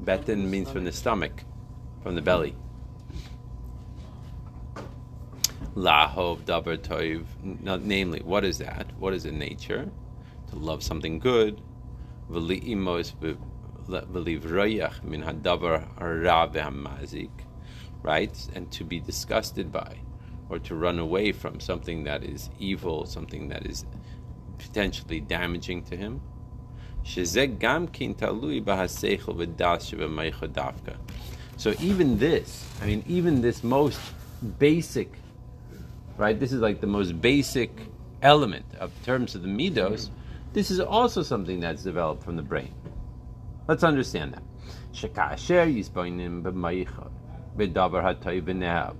Beten 0.00 0.50
means 0.50 0.70
from 0.70 0.84
the 0.84 0.92
stomach, 0.92 1.44
from 2.02 2.14
the 2.14 2.22
belly. 2.22 2.54
Lahov 5.74 6.44
davar 6.44 6.78
toiv. 6.78 7.24
Namely, 7.82 8.20
what 8.20 8.44
is 8.44 8.58
that? 8.58 8.86
What 8.98 9.14
is 9.14 9.24
in 9.24 9.38
nature? 9.38 9.90
to 10.50 10.56
love 10.56 10.82
something 10.82 11.18
good, 11.18 11.60
min 12.28 12.52
right? 18.02 18.48
And 18.54 18.72
to 18.72 18.84
be 18.84 19.00
disgusted 19.00 19.72
by, 19.72 19.96
or 20.48 20.58
to 20.58 20.74
run 20.74 20.98
away 20.98 21.32
from 21.32 21.60
something 21.60 22.04
that 22.04 22.24
is 22.24 22.50
evil, 22.58 23.06
something 23.06 23.48
that 23.48 23.66
is 23.66 23.84
potentially 24.58 25.20
damaging 25.20 25.84
to 25.84 25.96
him. 25.96 26.20
So 31.60 31.74
even 31.78 32.18
this, 32.18 32.66
I 32.80 32.86
mean, 32.86 33.04
even 33.06 33.42
this 33.42 33.62
most 33.62 34.00
basic, 34.58 35.12
right? 36.16 36.40
This 36.40 36.52
is 36.52 36.60
like 36.62 36.80
the 36.80 36.86
most 36.86 37.20
basic 37.20 37.70
element 38.22 38.64
of 38.78 38.90
terms 39.04 39.34
of 39.34 39.42
the 39.42 39.48
midos. 39.48 40.08
This 40.54 40.70
is 40.70 40.80
also 40.80 41.22
something 41.22 41.60
that's 41.60 41.82
developed 41.82 42.24
from 42.24 42.36
the 42.36 42.42
brain. 42.42 42.72
Let's 43.68 43.84
understand 43.84 44.32
that. 44.32 44.42
Shekasher 44.94 45.68
yisboinim 45.70 46.42
b'meicha 46.42 47.10
v'davar 47.58 48.04
hatoy 48.04 48.40
v'nehav. 48.40 48.96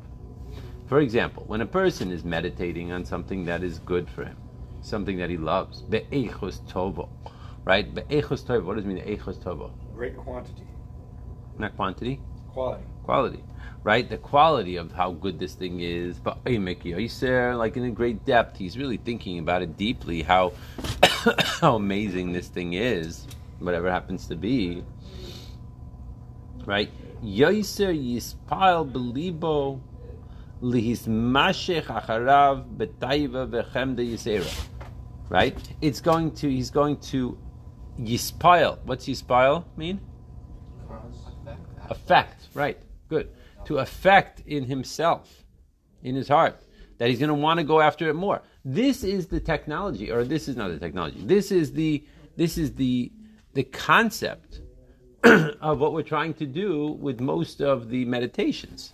For 0.87 1.01
example, 1.01 1.45
when 1.47 1.63
a 1.63 1.67
person 1.67 2.11
is 2.11 2.25
meditating 2.25 2.93
on 2.93 3.07
something 3.07 3.47
that 3.47 3.63
is 3.63 3.79
good 3.79 4.07
for 4.11 4.27
him, 4.27 4.37
something 4.83 5.17
that 5.17 5.31
he 5.31 5.39
loves, 5.39 5.81
be'echos 5.81 6.61
tovo, 6.71 7.09
right? 7.65 7.95
Be'echos 7.95 8.45
tovo. 8.45 8.65
What 8.65 8.77
does 8.77 8.85
it 8.85 8.89
mean? 8.89 9.03
Echos 9.03 9.39
tovo. 9.39 9.71
Great 9.95 10.15
quantity. 10.19 10.67
Not 11.57 11.75
quantity, 11.77 12.21
Quality. 12.53 12.85
quality, 13.05 13.45
right? 13.85 14.09
The 14.09 14.19
quality 14.19 14.77
of 14.77 14.93
how 14.93 15.13
good 15.13 15.39
this 15.39 15.55
thing 15.55 15.81
is. 15.81 16.19
But 16.19 16.39
hey 16.45 16.59
Mickey, 16.59 16.95
are 16.95 16.99
you 16.99 17.09
there? 17.09 17.55
like 17.55 17.77
in 17.77 17.85
a 17.85 17.91
great 17.91 18.25
depth, 18.25 18.57
he's 18.59 18.77
really 18.77 18.97
thinking 18.97 19.39
about 19.39 19.63
it 19.63 19.77
deeply. 19.77 20.23
How 20.23 20.53
how 21.61 21.77
amazing 21.77 22.33
this 22.33 22.49
thing 22.49 22.73
is, 22.73 23.27
whatever 23.61 23.91
happens 23.91 24.27
to 24.27 24.37
be, 24.37 24.83
right? 26.67 26.91
Yoiser 27.23 27.95
yispal 27.95 28.91
belibo 28.91 29.81
lihismashech 30.63 31.85
acharav 31.85 32.77
betaiva 32.77 33.49
vechemda 33.49 34.01
yisera. 34.01 34.67
Right? 35.29 35.57
It's 35.81 36.01
going 36.01 36.33
to. 36.37 36.49
He's 36.49 36.71
going 36.71 36.97
to 37.13 37.39
yispile. 38.01 38.79
What's 38.85 39.07
yispile 39.07 39.65
mean? 39.77 40.01
Affect, 41.91 42.49
right? 42.55 42.79
Good. 43.09 43.29
To 43.67 43.79
affect 43.79 44.41
in 44.47 44.65
himself, 44.65 45.45
in 46.03 46.15
his 46.15 46.29
heart, 46.29 46.63
that 46.99 47.11
he's 47.11 47.19
going 47.19 47.29
to 47.29 47.35
want 47.35 47.59
to 47.59 47.65
go 47.65 47.81
after 47.81 48.09
it 48.09 48.15
more. 48.15 48.41
This 48.65 49.05
is 49.05 49.27
the 49.27 49.41
technology, 49.41 50.11
or 50.11 50.25
this 50.25 50.49
is 50.49 50.57
not 50.57 50.69
the 50.69 50.79
technology. 50.79 51.21
This 51.23 51.51
is 51.51 51.73
the 51.73 52.05
this 52.37 52.57
is 52.57 52.75
the 52.75 53.13
the 53.53 53.65
concept 53.65 54.61
of 55.25 55.81
what 55.81 55.93
we're 55.93 56.03
trying 56.03 56.35
to 56.35 56.47
do 56.47 56.97
with 57.01 57.21
most 57.21 57.61
of 57.61 57.91
the 57.91 58.05
meditations, 58.05 58.93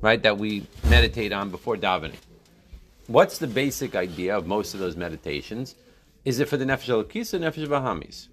right? 0.00 0.22
That 0.22 0.38
we 0.38 0.66
meditate 0.88 1.32
on 1.32 1.50
before 1.50 1.76
davening. 1.76 2.16
What's 3.06 3.38
the 3.38 3.46
basic 3.46 3.94
idea 3.94 4.36
of 4.36 4.46
most 4.46 4.72
of 4.72 4.80
those 4.80 4.96
meditations? 4.96 5.74
Is 6.24 6.40
it 6.40 6.48
for 6.48 6.56
the 6.56 6.64
nefesh 6.64 6.88
elokis 6.88 7.34
or 7.34 7.38
nefesh 7.38 7.66
bahamis? 7.66 8.28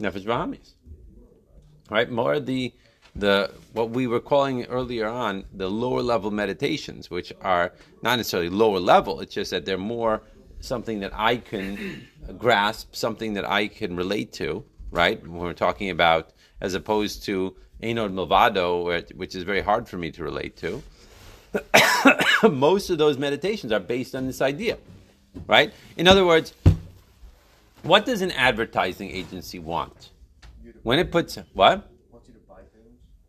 Nefesh 0.00 0.24
bahamis 0.24 0.75
right? 1.90 2.10
More 2.10 2.40
the 2.40 2.72
the 3.14 3.50
what 3.72 3.90
we 3.90 4.06
were 4.06 4.20
calling 4.20 4.64
earlier 4.66 5.06
on 5.06 5.44
the 5.54 5.68
lower 5.68 6.02
level 6.02 6.30
meditations, 6.30 7.10
which 7.10 7.32
are 7.40 7.72
not 8.02 8.16
necessarily 8.16 8.50
lower 8.50 8.78
level. 8.78 9.20
It's 9.20 9.34
just 9.34 9.50
that 9.52 9.64
they're 9.64 9.78
more 9.78 10.22
something 10.60 11.00
that 11.00 11.12
I 11.14 11.36
can 11.36 12.06
grasp, 12.38 12.94
something 12.94 13.34
that 13.34 13.48
I 13.48 13.68
can 13.68 13.96
relate 13.96 14.32
to, 14.34 14.64
right? 14.90 15.20
When 15.22 15.38
we're 15.38 15.52
talking 15.52 15.90
about 15.90 16.30
as 16.60 16.74
opposed 16.74 17.24
to 17.24 17.56
Ein 17.82 17.98
Od 17.98 18.12
Milvado, 18.12 19.14
which 19.14 19.34
is 19.34 19.42
very 19.44 19.60
hard 19.60 19.88
for 19.88 19.98
me 19.98 20.10
to 20.12 20.22
relate 20.24 20.56
to. 20.58 20.82
Most 22.50 22.90
of 22.90 22.98
those 22.98 23.18
meditations 23.18 23.72
are 23.72 23.80
based 23.80 24.14
on 24.14 24.26
this 24.26 24.40
idea, 24.40 24.78
right? 25.46 25.72
In 25.96 26.08
other 26.08 26.24
words, 26.24 26.54
what 27.82 28.04
does 28.04 28.22
an 28.22 28.32
advertising 28.32 29.10
agency 29.10 29.58
want? 29.58 30.10
When 30.82 30.98
it 30.98 31.10
puts 31.10 31.38
what? 31.52 31.90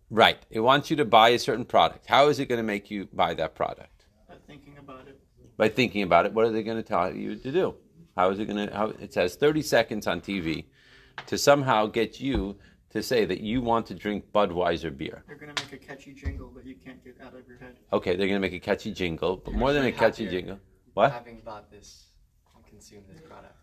Right. 0.09 0.37
It 0.49 0.61
wants 0.61 0.89
you 0.89 0.95
to 0.97 1.05
buy 1.05 1.29
a 1.29 1.39
certain 1.39 1.65
product. 1.65 2.05
How 2.07 2.29
is 2.29 2.39
it 2.39 2.47
going 2.47 2.59
to 2.59 2.63
make 2.63 2.89
you 2.89 3.09
buy 3.11 3.33
that 3.33 3.55
product? 3.55 4.05
By 4.29 4.35
thinking 4.47 4.77
about 4.77 5.07
it. 5.07 5.19
By 5.57 5.69
thinking 5.69 6.03
about 6.03 6.25
it. 6.25 6.33
What 6.33 6.45
are 6.45 6.51
they 6.51 6.63
going 6.63 6.77
to 6.77 6.83
tell 6.83 7.13
you 7.13 7.35
to 7.35 7.51
do? 7.51 7.75
How 8.15 8.29
is 8.29 8.39
it 8.39 8.45
going 8.45 8.67
to? 8.67 8.73
How 8.73 8.87
it 8.87 9.13
says 9.13 9.35
thirty 9.35 9.61
seconds 9.61 10.07
on 10.07 10.21
TV 10.21 10.65
to 11.25 11.37
somehow 11.37 11.87
get 11.87 12.19
you 12.19 12.57
to 12.91 13.03
say 13.03 13.25
that 13.25 13.41
you 13.41 13.61
want 13.61 13.85
to 13.87 13.93
drink 13.93 14.25
Budweiser 14.33 14.95
beer. 14.95 15.23
They're 15.27 15.35
going 15.35 15.53
to 15.53 15.63
make 15.63 15.73
a 15.73 15.85
catchy 15.85 16.13
jingle 16.13 16.49
that 16.55 16.65
you 16.65 16.75
can't 16.75 17.03
get 17.03 17.17
out 17.21 17.35
of 17.35 17.47
your 17.47 17.57
head. 17.57 17.77
Okay, 17.91 18.15
they're 18.15 18.27
going 18.27 18.41
to 18.41 18.47
make 18.47 18.53
a 18.53 18.59
catchy 18.59 18.91
jingle, 18.93 19.37
but 19.37 19.51
You're 19.51 19.59
more 19.59 19.73
than 19.73 19.85
a 19.85 19.91
catchy 19.91 20.27
jingle. 20.27 20.59
What? 20.93 21.11
Having 21.11 21.41
bought 21.45 21.69
this 21.69 22.07
and 22.55 22.65
consumed 22.65 23.03
this 23.09 23.21
product. 23.21 23.55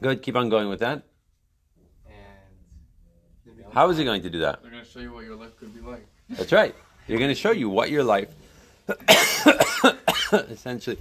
Good. 0.00 0.22
Keep 0.22 0.36
on 0.36 0.48
going 0.48 0.68
with 0.68 0.80
that. 0.80 1.04
How 3.74 3.90
is 3.90 3.98
he 3.98 4.04
going 4.04 4.22
to 4.22 4.30
do 4.30 4.38
that? 4.40 4.62
They're 4.62 4.70
gonna 4.70 4.84
show 4.84 5.00
you 5.00 5.12
what 5.12 5.24
your 5.24 5.34
life 5.36 5.58
could 5.58 5.74
be 5.74 5.80
like. 5.80 6.06
That's 6.30 6.52
right. 6.52 6.74
They're 7.06 7.18
going 7.18 7.30
to 7.30 7.34
show 7.34 7.50
you 7.50 7.68
what 7.68 7.90
your 7.90 8.02
life, 8.02 8.28
essentially, 10.32 10.96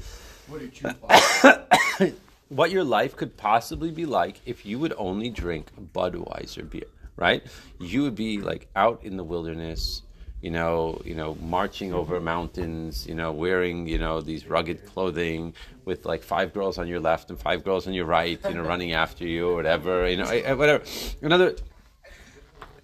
What 0.48 0.62
you 0.82 2.12
what 2.50 2.72
your 2.72 2.84
life 2.84 3.16
could 3.16 3.38
possibly 3.38 3.90
be 3.90 4.06
like 4.06 4.42
if 4.46 4.66
you 4.66 4.80
would 4.80 4.94
only 4.98 5.30
drink 5.30 5.68
Budweiser 5.94 6.70
beer, 6.70 6.84
right? 7.16 7.42
You 7.80 8.04
would 8.04 8.16
be 8.16 8.40
like 8.42 8.68
out 8.76 9.00
in 9.04 9.16
the 9.16 9.24
wilderness, 9.24 10.02
you 10.42 10.52
know, 10.52 11.02
you 11.06 11.16
know, 11.16 11.36
marching 11.36 11.94
over 11.94 12.20
mountains, 12.20 13.08
you 13.08 13.16
know, 13.16 13.32
wearing, 13.32 13.88
you 13.88 13.98
know, 13.98 14.20
these 14.20 14.46
rugged 14.46 14.86
clothing 14.86 15.54
with 15.86 16.06
like 16.06 16.22
five 16.22 16.54
girls 16.54 16.78
on 16.78 16.88
your 16.88 17.00
left 17.00 17.30
and 17.30 17.40
five 17.40 17.64
girls 17.64 17.88
on 17.88 17.94
your 17.94 18.06
right, 18.06 18.40
you 18.48 18.56
know, 18.56 18.64
running 18.64 18.92
after 18.92 19.26
you 19.26 19.50
or 19.50 19.56
whatever, 19.56 20.10
you 20.10 20.18
know, 20.18 20.26
eh, 20.26 20.42
eh, 20.44 20.54
whatever. 20.54 20.84
Another, 21.22 21.52
the- 21.52 21.62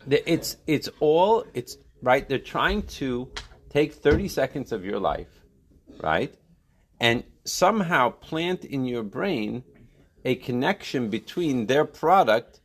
it's 0.10 0.58
it's 0.68 0.90
all 1.00 1.46
it's 1.54 1.78
right. 2.02 2.28
They're 2.28 2.40
trying 2.40 2.84
to 2.84 3.30
take 3.70 3.94
thirty 3.94 4.28
seconds 4.28 4.72
of 4.72 4.84
your 4.84 5.00
life, 5.00 5.28
right, 6.02 6.34
and 7.00 7.24
somehow 7.46 8.10
plant 8.10 8.66
in 8.66 8.86
your 8.86 9.04
brain 9.04 9.64
a 10.26 10.36
connection 10.36 11.10
between 11.10 11.68
their 11.68 11.86
product 11.86 12.60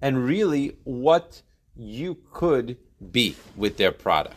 and 0.00 0.24
really 0.24 0.76
what 0.84 1.42
you 1.76 2.18
could 2.32 2.76
be 3.10 3.36
with 3.56 3.76
their 3.76 3.92
product. 3.92 4.36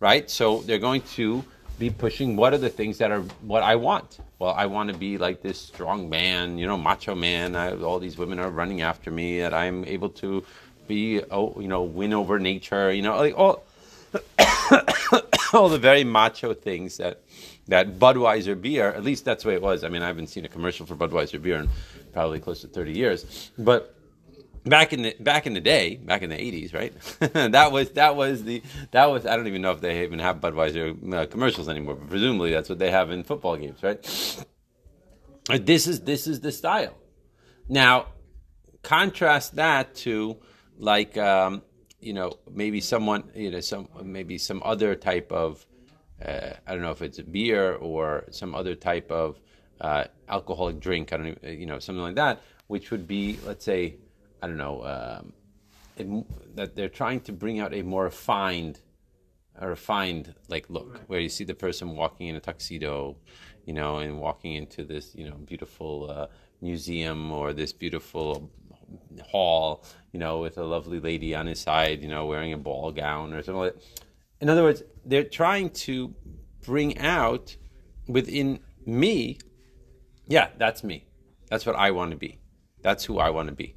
Right? 0.00 0.28
So 0.30 0.62
they're 0.62 0.78
going 0.78 1.02
to 1.16 1.44
be 1.78 1.90
pushing 1.90 2.36
what 2.36 2.52
are 2.52 2.58
the 2.58 2.68
things 2.68 2.98
that 2.98 3.10
are 3.10 3.20
what 3.42 3.62
I 3.62 3.76
want. 3.76 4.18
Well, 4.38 4.52
I 4.52 4.66
want 4.66 4.90
to 4.90 4.96
be 4.96 5.18
like 5.18 5.42
this 5.42 5.60
strong 5.60 6.08
man, 6.08 6.58
you 6.58 6.66
know, 6.66 6.76
macho 6.76 7.14
man. 7.14 7.56
I, 7.56 7.76
all 7.76 7.98
these 7.98 8.18
women 8.18 8.38
are 8.38 8.50
running 8.50 8.82
after 8.82 9.10
me, 9.10 9.40
that 9.40 9.54
I'm 9.54 9.84
able 9.84 10.08
to 10.10 10.44
be, 10.88 11.22
oh, 11.30 11.60
you 11.60 11.68
know, 11.68 11.82
win 11.82 12.12
over 12.12 12.38
nature. 12.38 12.92
You 12.92 13.02
know, 13.02 13.16
like 13.16 13.38
all 13.38 13.64
all 15.52 15.68
the 15.68 15.78
very 15.78 16.04
macho 16.04 16.54
things 16.54 16.96
that 16.96 17.22
that 17.68 17.98
Budweiser 17.98 18.60
beer. 18.60 18.88
At 18.88 19.04
least 19.04 19.24
that's 19.24 19.42
the 19.44 19.50
way 19.50 19.54
it 19.54 19.62
was. 19.62 19.84
I 19.84 19.88
mean, 19.88 20.02
I 20.02 20.06
haven't 20.06 20.28
seen 20.28 20.44
a 20.44 20.48
commercial 20.48 20.86
for 20.86 20.96
Budweiser 20.96 21.40
beer 21.40 21.56
in 21.56 21.68
probably 22.12 22.40
close 22.40 22.62
to 22.62 22.68
thirty 22.68 22.92
years, 22.92 23.50
but 23.58 23.94
back 24.64 24.92
in 24.92 25.02
the 25.02 25.16
back 25.20 25.46
in 25.46 25.54
the 25.54 25.60
day, 25.60 25.96
back 25.96 26.22
in 26.22 26.30
the 26.30 26.40
eighties, 26.40 26.72
right? 26.72 26.92
that 27.20 27.72
was 27.72 27.90
that 27.90 28.16
was 28.16 28.44
the 28.44 28.62
that 28.90 29.06
was 29.06 29.26
I 29.26 29.36
don't 29.36 29.46
even 29.46 29.62
know 29.62 29.72
if 29.72 29.80
they 29.80 30.02
even 30.02 30.18
have 30.18 30.40
Budweiser 30.40 31.12
uh, 31.14 31.26
commercials 31.26 31.68
anymore, 31.68 31.94
but 31.94 32.08
presumably 32.08 32.50
that's 32.50 32.68
what 32.68 32.78
they 32.78 32.90
have 32.90 33.10
in 33.10 33.24
football 33.24 33.56
games, 33.56 33.82
right? 33.82 34.02
This 35.48 35.86
is 35.86 36.00
this 36.00 36.26
is 36.26 36.40
the 36.40 36.52
style. 36.52 36.94
Now, 37.68 38.06
contrast 38.82 39.56
that 39.56 39.94
to 39.96 40.38
like 40.78 41.16
um, 41.18 41.62
you 42.00 42.12
know 42.12 42.32
maybe 42.50 42.80
someone 42.80 43.24
you 43.34 43.50
know 43.50 43.60
some 43.60 43.88
maybe 44.02 44.38
some 44.38 44.62
other 44.64 44.94
type 44.94 45.30
of 45.32 45.66
uh, 46.24 46.50
I 46.66 46.72
don't 46.72 46.82
know 46.82 46.90
if 46.90 47.02
it's 47.02 47.18
a 47.18 47.24
beer 47.24 47.74
or 47.74 48.24
some 48.30 48.54
other 48.54 48.74
type 48.74 49.10
of 49.10 49.38
uh, 49.80 50.04
alcoholic 50.28 50.80
drink. 50.80 51.12
I 51.12 51.16
don't 51.16 51.26
even, 51.28 51.60
you 51.60 51.66
know 51.66 51.78
something 51.78 52.02
like 52.02 52.16
that, 52.16 52.42
which 52.68 52.90
would 52.90 53.06
be 53.06 53.38
let's 53.44 53.64
say 53.64 53.96
I 54.42 54.46
don't 54.46 54.56
know 54.56 54.84
um, 54.84 55.32
it, 55.96 56.56
that 56.56 56.76
they're 56.76 56.88
trying 56.88 57.20
to 57.22 57.32
bring 57.32 57.60
out 57.60 57.74
a 57.74 57.82
more 57.82 58.04
refined 58.04 58.80
a 59.60 59.68
refined 59.68 60.34
like 60.48 60.70
look 60.70 61.00
where 61.08 61.18
you 61.18 61.28
see 61.28 61.44
the 61.44 61.54
person 61.54 61.96
walking 61.96 62.28
in 62.28 62.36
a 62.36 62.40
tuxedo 62.40 63.16
you 63.66 63.72
know 63.72 63.98
and 63.98 64.20
walking 64.20 64.54
into 64.54 64.84
this 64.84 65.14
you 65.16 65.28
know 65.28 65.34
beautiful 65.34 66.08
uh, 66.08 66.26
museum 66.60 67.32
or 67.32 67.52
this 67.52 67.72
beautiful 67.72 68.50
hall 69.30 69.84
you 70.12 70.18
know 70.20 70.40
with 70.40 70.58
a 70.58 70.64
lovely 70.64 71.00
lady 71.00 71.34
on 71.34 71.46
his 71.46 71.60
side 71.60 72.02
you 72.02 72.08
know 72.08 72.26
wearing 72.26 72.52
a 72.52 72.58
ball 72.58 72.92
gown 72.92 73.32
or 73.32 73.42
something 73.42 73.60
like 73.60 73.74
that. 73.74 74.02
in 74.40 74.48
other 74.48 74.62
words 74.62 74.82
they're 75.04 75.24
trying 75.24 75.70
to 75.70 76.14
bring 76.64 76.98
out 76.98 77.56
within 78.06 78.60
me 78.86 79.38
yeah 80.26 80.48
that's 80.58 80.82
me 80.84 81.04
That's 81.48 81.66
what 81.66 81.76
I 81.76 81.90
want 81.90 82.10
to 82.10 82.16
be. 82.16 82.38
That's 82.82 83.04
who 83.04 83.18
I 83.18 83.30
want 83.30 83.48
to 83.48 83.54
be. 83.54 83.74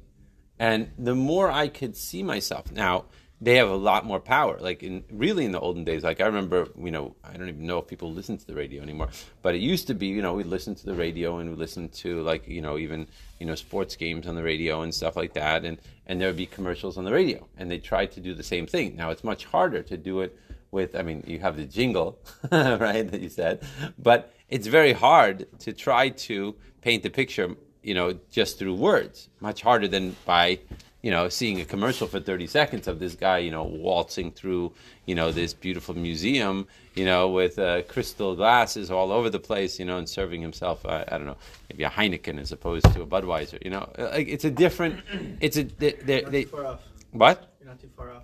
And 0.58 0.92
the 0.98 1.14
more 1.14 1.50
I 1.50 1.68
could 1.68 1.96
see 1.96 2.22
myself 2.22 2.70
now, 2.70 3.06
they 3.42 3.56
have 3.56 3.68
a 3.68 3.74
lot 3.74 4.06
more 4.06 4.20
power. 4.20 4.56
Like 4.60 4.84
in 4.84 5.02
really 5.10 5.44
in 5.44 5.50
the 5.50 5.58
olden 5.58 5.82
days, 5.82 6.04
like 6.04 6.20
I 6.20 6.26
remember, 6.26 6.68
you 6.78 6.92
know, 6.92 7.16
I 7.24 7.36
don't 7.36 7.48
even 7.48 7.66
know 7.66 7.78
if 7.78 7.88
people 7.88 8.12
listen 8.12 8.38
to 8.38 8.46
the 8.46 8.54
radio 8.54 8.82
anymore, 8.82 9.08
but 9.42 9.56
it 9.56 9.58
used 9.58 9.88
to 9.88 9.94
be, 9.94 10.06
you 10.06 10.22
know, 10.22 10.34
we'd 10.34 10.46
listen 10.46 10.76
to 10.76 10.86
the 10.86 10.94
radio 10.94 11.38
and 11.38 11.50
we'd 11.50 11.58
listen 11.58 11.88
to 11.88 12.22
like, 12.22 12.46
you 12.46 12.62
know, 12.62 12.78
even, 12.78 13.08
you 13.40 13.46
know, 13.46 13.56
sports 13.56 13.96
games 13.96 14.28
on 14.28 14.36
the 14.36 14.44
radio 14.44 14.82
and 14.82 14.94
stuff 14.94 15.16
like 15.16 15.32
that. 15.32 15.64
And, 15.64 15.78
and 16.06 16.20
there 16.20 16.28
would 16.28 16.36
be 16.36 16.46
commercials 16.46 16.96
on 16.96 17.04
the 17.04 17.12
radio 17.12 17.44
and 17.58 17.68
they 17.68 17.78
tried 17.78 18.12
to 18.12 18.20
do 18.20 18.32
the 18.32 18.44
same 18.44 18.64
thing. 18.64 18.94
Now 18.94 19.10
it's 19.10 19.24
much 19.24 19.44
harder 19.44 19.82
to 19.82 19.96
do 19.96 20.20
it 20.20 20.38
with, 20.70 20.94
I 20.94 21.02
mean, 21.02 21.24
you 21.26 21.40
have 21.40 21.56
the 21.56 21.64
jingle, 21.64 22.20
right, 22.52 23.10
that 23.10 23.20
you 23.20 23.28
said, 23.28 23.66
but 23.98 24.32
it's 24.48 24.68
very 24.68 24.92
hard 24.92 25.46
to 25.60 25.72
try 25.72 26.10
to 26.10 26.54
paint 26.80 27.02
the 27.02 27.10
picture, 27.10 27.56
you 27.82 27.94
know, 27.94 28.20
just 28.30 28.60
through 28.60 28.76
words. 28.76 29.28
Much 29.40 29.62
harder 29.62 29.88
than 29.88 30.14
by, 30.24 30.60
you 31.02 31.10
know, 31.10 31.28
seeing 31.28 31.60
a 31.60 31.64
commercial 31.64 32.06
for 32.06 32.20
30 32.20 32.46
seconds 32.46 32.86
of 32.88 32.98
this 33.00 33.14
guy, 33.14 33.38
you 33.38 33.50
know, 33.50 33.64
waltzing 33.64 34.30
through, 34.30 34.72
you 35.06 35.14
know, 35.14 35.32
this 35.32 35.52
beautiful 35.52 35.94
museum, 35.96 36.66
you 36.94 37.04
know, 37.04 37.28
with 37.28 37.58
uh, 37.58 37.82
crystal 37.82 38.36
glasses 38.36 38.90
all 38.90 39.10
over 39.12 39.28
the 39.28 39.40
place, 39.40 39.78
you 39.80 39.84
know, 39.84 39.98
and 39.98 40.08
serving 40.08 40.40
himself, 40.40 40.84
uh, 40.86 41.04
I 41.08 41.18
don't 41.18 41.26
know, 41.26 41.36
maybe 41.70 41.82
a 41.84 41.90
Heineken 41.90 42.38
as 42.40 42.52
opposed 42.52 42.86
to 42.94 43.02
a 43.02 43.06
Budweiser, 43.06 43.62
you 43.64 43.70
know. 43.70 43.90
Uh, 43.98 44.10
Like, 44.12 44.28
it's 44.28 44.44
a 44.44 44.50
different, 44.50 45.00
it's 45.40 45.56
a, 45.56 45.64
they, 45.64 45.92
they, 45.92 46.22
not 46.22 46.30
they 46.32 46.44
too 46.44 46.50
far 46.50 46.66
off. 46.66 46.80
what? 47.10 47.52
You're 47.60 47.68
not 47.68 47.80
too 47.80 47.90
far 47.96 48.10
off. 48.12 48.22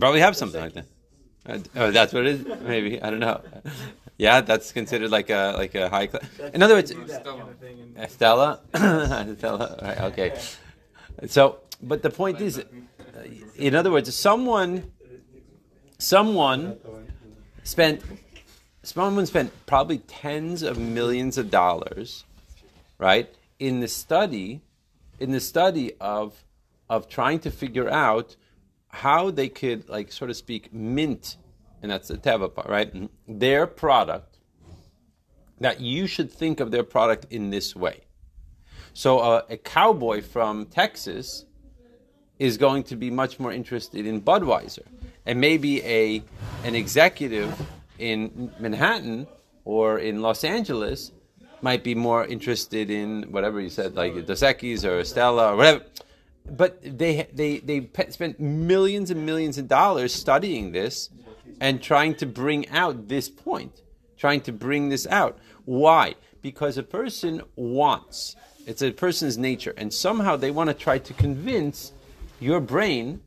Probably 0.00 0.20
have 0.20 0.36
something 0.36 0.60
like 0.60 0.72
that. 0.74 0.86
Uh, 1.48 1.58
oh, 1.76 1.90
that's 1.90 2.12
what 2.12 2.26
it 2.26 2.40
is. 2.40 2.60
Maybe 2.62 3.00
I 3.02 3.10
don't 3.10 3.20
know. 3.20 3.40
Yeah, 4.18 4.40
that's 4.40 4.72
considered 4.72 5.10
like 5.10 5.28
a 5.28 5.52
like 5.58 5.74
a 5.74 5.90
high 5.90 6.06
class. 6.06 6.24
In 6.54 6.62
other 6.62 6.74
words, 6.74 6.90
Do 6.90 7.04
that 7.04 7.22
kind 7.22 7.42
of 7.42 7.58
thing 7.58 7.80
and- 7.82 7.98
Estella, 7.98 8.60
Estella. 8.74 9.78
Right, 9.82 10.00
okay. 10.10 10.32
So, 11.26 11.58
but 11.82 12.02
the 12.02 12.10
point 12.10 12.40
is, 12.40 12.62
in 13.56 13.74
other 13.74 13.90
words, 13.90 14.14
someone, 14.14 14.92
someone 15.98 16.78
spent, 17.64 18.02
someone 18.82 19.26
spent 19.26 19.52
probably 19.66 19.98
tens 19.98 20.62
of 20.62 20.78
millions 20.78 21.38
of 21.38 21.50
dollars, 21.50 22.24
right, 22.98 23.28
in 23.58 23.80
the 23.80 23.88
study, 23.88 24.62
in 25.18 25.32
the 25.32 25.40
study 25.40 25.94
of, 26.00 26.44
of 26.88 27.08
trying 27.08 27.38
to 27.40 27.50
figure 27.50 27.88
out 27.88 28.36
how 28.88 29.30
they 29.30 29.48
could, 29.48 29.88
like, 29.88 30.12
sort 30.12 30.30
of 30.30 30.36
speak, 30.36 30.72
mint, 30.72 31.36
and 31.82 31.90
that's 31.90 32.08
the 32.08 32.16
teva 32.16 32.52
part, 32.52 32.68
right, 32.68 33.10
their 33.28 33.66
product. 33.66 34.38
That 35.58 35.80
you 35.80 36.06
should 36.06 36.30
think 36.30 36.60
of 36.60 36.70
their 36.70 36.82
product 36.84 37.26
in 37.30 37.48
this 37.48 37.74
way. 37.74 38.02
So 38.92 39.18
uh, 39.18 39.42
a 39.48 39.56
cowboy 39.56 40.22
from 40.22 40.66
Texas 40.66 41.46
is 42.38 42.58
going 42.58 42.82
to 42.84 42.96
be 42.96 43.10
much 43.10 43.38
more 43.38 43.52
interested 43.52 44.06
in 44.06 44.20
Budweiser, 44.20 44.84
and 45.24 45.40
maybe 45.40 45.82
a 45.84 46.22
an 46.64 46.74
executive 46.74 47.54
in 47.98 48.52
Manhattan 48.58 49.26
or 49.64 49.98
in 49.98 50.22
Los 50.22 50.44
Angeles 50.44 51.12
might 51.62 51.82
be 51.82 51.94
more 51.94 52.24
interested 52.24 52.90
in 52.90 53.24
whatever 53.32 53.60
you 53.60 53.70
said, 53.70 53.94
like 53.96 54.26
Dos 54.26 54.42
Equis 54.42 54.84
or 54.84 55.02
Stella 55.04 55.52
or 55.52 55.56
whatever. 55.56 55.84
But 56.48 56.80
they 56.82 57.26
they 57.32 57.58
they 57.58 57.80
pe- 57.80 58.10
spent 58.10 58.38
millions 58.38 59.10
and 59.10 59.24
millions 59.26 59.58
of 59.58 59.66
dollars 59.66 60.12
studying 60.12 60.72
this 60.72 61.10
and 61.60 61.82
trying 61.82 62.14
to 62.16 62.26
bring 62.26 62.68
out 62.68 63.08
this 63.08 63.28
point, 63.28 63.82
trying 64.16 64.42
to 64.42 64.52
bring 64.52 64.90
this 64.90 65.06
out. 65.06 65.38
Why? 65.64 66.14
Because 66.42 66.78
a 66.78 66.82
person 66.82 67.42
wants. 67.56 68.36
It's 68.66 68.82
a 68.82 68.90
person's 68.92 69.38
nature, 69.38 69.74
and 69.76 69.92
somehow 69.92 70.36
they 70.36 70.50
want 70.50 70.68
to 70.70 70.74
try 70.74 70.98
to 70.98 71.12
convince 71.14 71.92
your 72.40 72.60
brain 72.60 73.20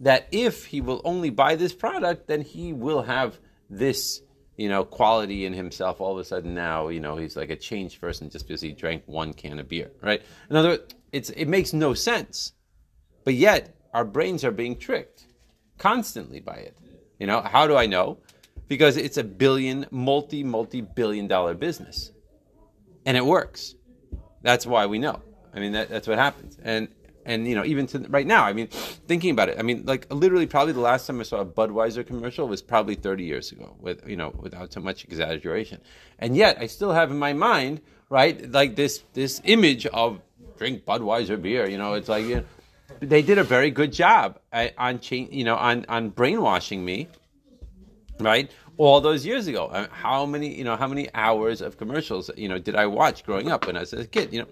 that 0.00 0.28
if 0.30 0.66
he 0.66 0.80
will 0.80 1.00
only 1.04 1.30
buy 1.30 1.56
this 1.56 1.72
product, 1.72 2.28
then 2.28 2.42
he 2.42 2.72
will 2.72 3.02
have 3.02 3.38
this, 3.68 4.22
you 4.56 4.68
know, 4.68 4.84
quality 4.84 5.44
in 5.44 5.52
himself. 5.52 6.00
All 6.00 6.12
of 6.12 6.18
a 6.18 6.24
sudden, 6.24 6.54
now, 6.54 6.88
you 6.88 7.00
know, 7.00 7.16
he's 7.16 7.36
like 7.36 7.50
a 7.50 7.56
changed 7.56 8.00
person 8.00 8.30
just 8.30 8.46
because 8.46 8.60
he 8.60 8.72
drank 8.72 9.02
one 9.06 9.32
can 9.32 9.58
of 9.58 9.68
beer, 9.68 9.90
right? 10.02 10.22
In 10.50 10.56
other 10.56 10.70
words, 10.70 10.94
it's 11.12 11.30
it 11.30 11.46
makes 11.46 11.72
no 11.72 11.94
sense, 11.94 12.52
but 13.24 13.34
yet 13.34 13.74
our 13.92 14.04
brains 14.04 14.44
are 14.44 14.50
being 14.50 14.76
tricked 14.76 15.24
constantly 15.78 16.40
by 16.40 16.56
it. 16.56 16.76
You 17.18 17.26
know, 17.26 17.40
how 17.40 17.66
do 17.66 17.76
I 17.76 17.86
know? 17.86 18.18
Because 18.68 18.96
it's 18.96 19.16
a 19.16 19.24
billion, 19.24 19.86
multi, 19.90 20.44
multi 20.44 20.82
billion 20.82 21.26
dollar 21.26 21.54
business. 21.54 22.12
And 23.06 23.16
it 23.16 23.24
works. 23.24 23.74
That's 24.42 24.66
why 24.66 24.86
we 24.86 24.98
know. 24.98 25.22
I 25.54 25.60
mean, 25.60 25.72
that, 25.72 25.88
that's 25.88 26.06
what 26.06 26.18
happens. 26.18 26.58
And, 26.62 26.88
and, 27.28 27.46
you 27.46 27.54
know, 27.54 27.64
even 27.64 27.86
to 27.88 27.98
right 28.08 28.26
now, 28.26 28.44
I 28.44 28.52
mean, 28.52 28.66
thinking 28.66 29.30
about 29.30 29.48
it, 29.48 29.58
I 29.58 29.62
mean, 29.62 29.84
like 29.86 30.12
literally 30.12 30.46
probably 30.46 30.72
the 30.72 30.80
last 30.80 31.06
time 31.06 31.20
I 31.20 31.22
saw 31.22 31.40
a 31.40 31.46
Budweiser 31.46 32.04
commercial 32.04 32.48
was 32.48 32.62
probably 32.62 32.94
30 32.94 33.22
years 33.22 33.52
ago 33.52 33.76
with, 33.78 34.08
you 34.08 34.16
know, 34.16 34.34
without 34.36 34.72
so 34.72 34.80
much 34.80 35.04
exaggeration. 35.04 35.80
And 36.18 36.36
yet 36.36 36.58
I 36.58 36.66
still 36.66 36.92
have 36.92 37.10
in 37.10 37.18
my 37.18 37.34
mind, 37.34 37.82
right, 38.08 38.50
like 38.50 38.74
this, 38.74 39.04
this 39.12 39.40
image 39.44 39.86
of 39.86 40.20
drink 40.56 40.84
Budweiser 40.84 41.40
beer, 41.40 41.68
you 41.68 41.78
know, 41.78 41.94
it's 41.94 42.08
like, 42.08 42.24
you 42.24 42.36
know, 42.36 42.44
they 43.00 43.22
did 43.22 43.38
a 43.38 43.44
very 43.44 43.70
good 43.70 43.92
job 43.92 44.40
uh, 44.52 44.68
on 44.78 44.98
change, 44.98 45.32
you 45.32 45.44
know, 45.44 45.56
on, 45.56 45.84
on 45.88 46.08
brainwashing 46.08 46.84
me 46.84 47.08
right? 48.20 48.50
All 48.76 49.00
those 49.00 49.26
years 49.26 49.46
ago, 49.46 49.66
Uh, 49.66 49.86
how 49.90 50.26
many 50.26 50.54
you 50.54 50.64
know 50.64 50.76
how 50.76 50.86
many 50.88 51.08
hours 51.14 51.60
of 51.60 51.76
commercials 51.78 52.30
you 52.36 52.48
know 52.48 52.58
did 52.58 52.74
I 52.76 52.86
watch 52.86 53.24
growing 53.24 53.50
up 53.50 53.66
when 53.66 53.76
I 53.76 53.80
was 53.80 53.92
a 53.92 54.06
kid? 54.06 54.32
You 54.32 54.40
know, 54.42 54.48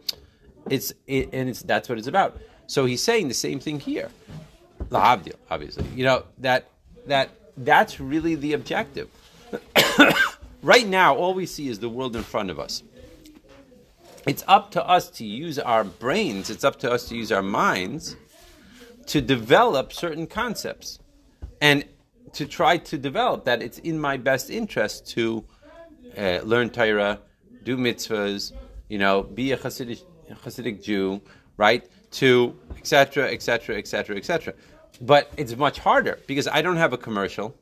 it's 0.69 0.93
it, 1.07 1.31
and 1.33 1.49
it's 1.49 1.63
that's 1.63 1.89
what 1.89 1.99
it's 1.99 2.09
about. 2.09 2.39
So 2.67 2.85
he's 2.85 3.03
saying 3.03 3.29
the 3.29 3.35
same 3.35 3.61
thing 3.61 3.81
here, 3.81 4.11
lahavdil, 4.89 5.35
obviously. 5.51 5.87
You 5.95 6.05
know 6.05 6.25
that 6.39 6.69
that 7.07 7.31
that's 7.57 8.01
really 8.01 8.35
the 8.35 8.55
objective. 8.55 9.09
right 10.63 10.87
now, 10.87 11.15
all 11.15 11.35
we 11.35 11.47
see 11.47 11.69
is 11.69 11.79
the 11.79 11.89
world 11.89 12.17
in 12.17 12.23
front 12.23 12.51
of 12.51 12.59
us. 12.59 12.83
It's 14.27 14.43
up 14.49 14.73
to 14.73 14.87
us 14.87 15.09
to 15.11 15.25
use 15.25 15.59
our 15.59 15.85
brains. 15.85 16.51
It's 16.51 16.65
up 16.65 16.79
to 16.81 16.91
us 16.91 17.09
to 17.09 17.17
use 17.17 17.31
our 17.31 17.43
minds 17.43 18.17
to 19.07 19.21
develop 19.21 19.93
certain 19.93 20.27
concepts 20.27 20.99
and 21.61 21.85
to 22.33 22.45
try 22.45 22.77
to 22.77 22.99
develop 22.99 23.45
that 23.45 23.63
it's 23.63 23.79
in 23.79 23.99
my 23.99 24.17
best 24.17 24.51
interest 24.51 25.09
to 25.09 25.45
uh, 26.19 26.41
learn 26.43 26.71
Torah, 26.71 27.21
do 27.63 27.77
mitzvahs, 27.77 28.53
you 28.89 28.99
know, 28.99 29.23
be 29.23 29.53
a 29.53 29.57
Hasidic, 29.57 30.03
Hasidic 30.45 30.83
Jew, 30.83 31.23
right? 31.57 31.89
To 32.17 32.57
etc. 32.79 33.31
etc. 33.31 33.77
etc. 33.77 34.17
etc. 34.17 34.55
But 35.01 35.31
it's 35.37 35.55
much 35.57 35.79
harder 35.79 36.19
because 36.27 36.49
I 36.49 36.63
don't 36.63 36.77
have 36.77 36.93
a 36.93 36.99
commercial. 36.99 37.55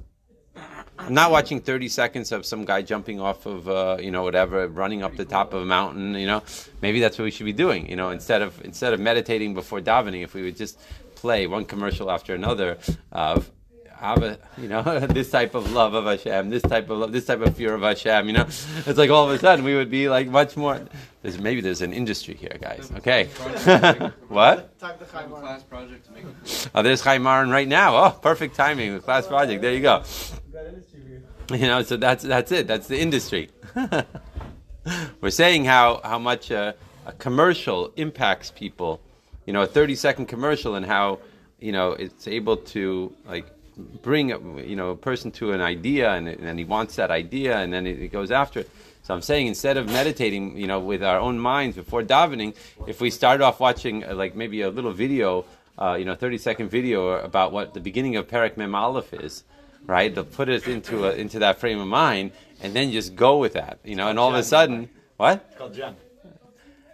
I'm 0.99 1.13
not 1.13 1.33
watching 1.33 1.61
30 1.61 1.89
seconds 1.89 2.31
of 2.31 2.47
some 2.47 2.65
guy 2.65 2.81
jumping 2.83 3.21
off 3.21 3.47
of, 3.47 3.69
uh, 3.69 3.97
you 4.01 4.13
know, 4.13 4.23
whatever, 4.23 4.69
running 4.69 5.03
up 5.03 5.17
the 5.17 5.25
top 5.25 5.53
of 5.53 5.63
a 5.63 5.67
mountain. 5.67 6.15
You 6.15 6.27
know, 6.27 6.43
maybe 6.83 7.01
that's 7.01 7.19
what 7.19 7.25
we 7.25 7.33
should 7.33 7.47
be 7.47 7.53
doing. 7.53 7.89
You 7.91 7.97
know, 7.97 8.11
instead 8.11 8.43
of 8.43 8.65
instead 8.65 8.93
of 8.93 9.01
meditating 9.01 9.55
before 9.55 9.81
davening, 9.81 10.23
if 10.23 10.35
we 10.35 10.43
would 10.43 10.57
just 10.57 10.79
play 11.17 11.47
one 11.47 11.65
commercial 11.65 12.11
after 12.11 12.35
another 12.35 12.79
of 13.11 13.51
have 13.99 14.23
a, 14.23 14.39
you 14.59 14.69
know, 14.69 14.83
this 15.09 15.31
type 15.31 15.55
of 15.55 15.73
love 15.73 15.95
of 15.95 16.05
Hashem, 16.05 16.51
this 16.51 16.63
type 16.63 16.91
of 16.91 16.99
love, 16.99 17.13
this 17.13 17.25
type 17.27 17.41
of 17.41 17.57
fear 17.57 17.75
of 17.75 17.83
Hashem, 17.83 18.27
you 18.27 18.33
know, 18.33 18.47
it's 18.87 18.99
like 18.99 19.11
all 19.11 19.25
of 19.25 19.31
a 19.31 19.39
sudden 19.39 19.65
we 19.65 19.75
would 19.75 19.91
be 19.91 20.09
like 20.09 20.29
much 20.29 20.57
more. 20.57 20.81
There's 21.23 21.39
maybe 21.39 21.61
there's 21.61 21.81
an 21.81 21.93
industry 21.93 22.35
here, 22.35 22.57
guys. 22.61 22.93
Okay, 22.99 23.25
what? 24.29 24.79
Talk 24.79 24.99
to 24.99 25.05
Chaim 25.07 25.33
Oren. 25.33 25.43
class 25.43 25.63
project 25.63 26.07
to 26.07 26.13
make 26.13 26.25
it. 26.25 26.69
Oh, 26.75 26.83
there's 26.83 27.01
Chaim 27.01 27.23
Maron 27.23 27.51
right 27.51 27.69
now. 27.69 27.97
Oh, 27.97 28.11
perfect 28.11 28.55
timing. 28.57 28.95
The 28.95 29.01
class 29.01 29.27
project. 29.27 29.63
There 29.63 29.73
you 29.73 29.81
go. 29.81 30.03
Got 30.53 30.67
industry 30.67 31.01
view. 31.01 31.23
You 31.57 31.67
know, 31.67 31.83
so 31.83 31.97
that's 31.97 32.25
that's 32.25 32.53
it. 32.53 32.67
That's 32.67 32.89
the 32.89 33.01
industry. 33.01 33.51
We're 35.21 35.31
saying 35.31 35.65
how 35.65 36.01
how 36.05 36.19
much 36.19 36.51
a, 36.51 36.75
a 37.07 37.13
commercial 37.13 37.93
impacts 37.97 38.51
people. 38.51 39.01
You 39.47 39.53
know, 39.53 39.63
a 39.63 39.67
30 39.67 39.95
second 39.95 40.27
commercial 40.27 40.75
and 40.75 40.85
how 40.85 41.21
you 41.59 41.73
know 41.73 41.93
it's 41.93 42.29
able 42.29 42.59
to 42.59 43.15
like 43.27 43.47
bring 43.77 44.33
a, 44.33 44.39
you 44.63 44.77
know 44.77 44.91
a 44.91 44.97
person 44.97 45.31
to 45.33 45.53
an 45.53 45.61
idea 45.61 46.13
and, 46.13 46.29
and 46.29 46.59
he 46.59 46.65
wants 46.65 46.97
that 46.97 47.11
idea 47.11 47.59
and 47.59 47.73
then 47.73 47.87
it 47.87 48.13
goes 48.13 48.31
after 48.31 48.61
it. 48.61 48.71
So 49.03 49.13
I'm 49.13 49.23
saying 49.23 49.49
instead 49.49 49.77
of 49.77 49.87
meditating, 49.87 50.57
you 50.57 50.67
know, 50.67 50.81
with 50.81 51.03
our 51.03 51.19
own 51.19 51.39
minds 51.39 51.77
before 51.77 52.03
davening, 52.03 52.55
if 52.87 53.03
we 53.03 53.11
start 53.11 53.43
off 53.43 53.61
watching 53.61 54.03
uh, 54.03 54.15
like 54.15 54.35
maybe 54.35 54.63
a 54.63 54.71
little 54.71 54.93
video, 54.93 55.45
uh, 55.79 55.97
you 55.99 56.07
know, 56.07 56.15
30 56.15 56.39
second 56.39 56.71
video 56.71 57.11
about 57.11 57.53
what 57.53 57.75
the 57.75 57.81
beginning 57.81 58.17
of 58.17 58.29
Perek 58.29 58.57
Mem 58.57 58.75
Aleph 58.75 59.13
is, 59.13 59.45
right? 59.85 60.15
To 60.15 60.25
put 60.25 60.49
it 60.49 60.67
into 60.67 61.05
a, 61.07 61.13
into 61.13 61.41
that 61.41 61.59
frame 61.61 61.81
of 61.81 61.87
mind 61.87 62.33
and 62.63 62.73
then 62.73 62.93
just 62.93 63.15
go 63.15 63.39
with 63.39 63.53
that, 63.53 63.79
you 63.85 63.95
know, 63.95 64.09
and 64.09 64.19
all 64.19 64.31
of 64.31 64.37
a 64.37 64.43
sudden, 64.43 64.89
what? 65.19 65.45
It's 65.51 65.59
called. 65.59 65.79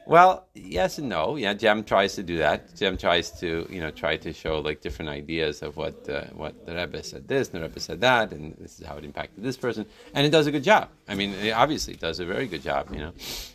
Well, 0.05 0.47
yes 0.55 0.99
and 0.99 1.09
no. 1.09 1.37
Yeah, 1.37 1.55
JEM 1.55 1.85
tries 1.85 2.15
to 2.17 2.23
do 2.23 2.39
that. 2.39 2.75
JEM 2.77 2.97
tries 2.97 3.31
to, 3.41 3.67
you 3.71 3.81
know, 3.81 3.91
try 3.91 4.17
to 4.19 4.33
show 4.33 4.59
like 4.61 4.81
different 4.81 5.11
ideas 5.11 5.63
of 5.63 5.77
what 5.77 6.09
uh, 6.09 6.25
what 6.35 6.67
the 6.67 6.75
Rebbe 6.75 7.03
said 7.03 7.29
this, 7.29 7.49
the 7.49 7.61
Rebbe 7.61 7.81
said 7.81 8.01
that, 8.01 8.33
and 8.33 8.57
this 8.59 8.81
is 8.81 8.87
how 8.87 8.97
it 8.97 9.05
impacted 9.05 9.43
this 9.45 9.57
person, 9.57 9.87
and 10.15 10.27
it 10.27 10.31
does 10.31 10.47
a 10.47 10.53
good 10.53 10.65
job. 10.65 10.89
I 11.09 11.15
mean, 11.15 11.35
it 11.35 11.51
obviously 11.51 11.95
does 11.95 12.21
a 12.21 12.25
very 12.25 12.47
good 12.47 12.63
job, 12.63 12.93
you 12.93 13.01
know. 13.01 13.13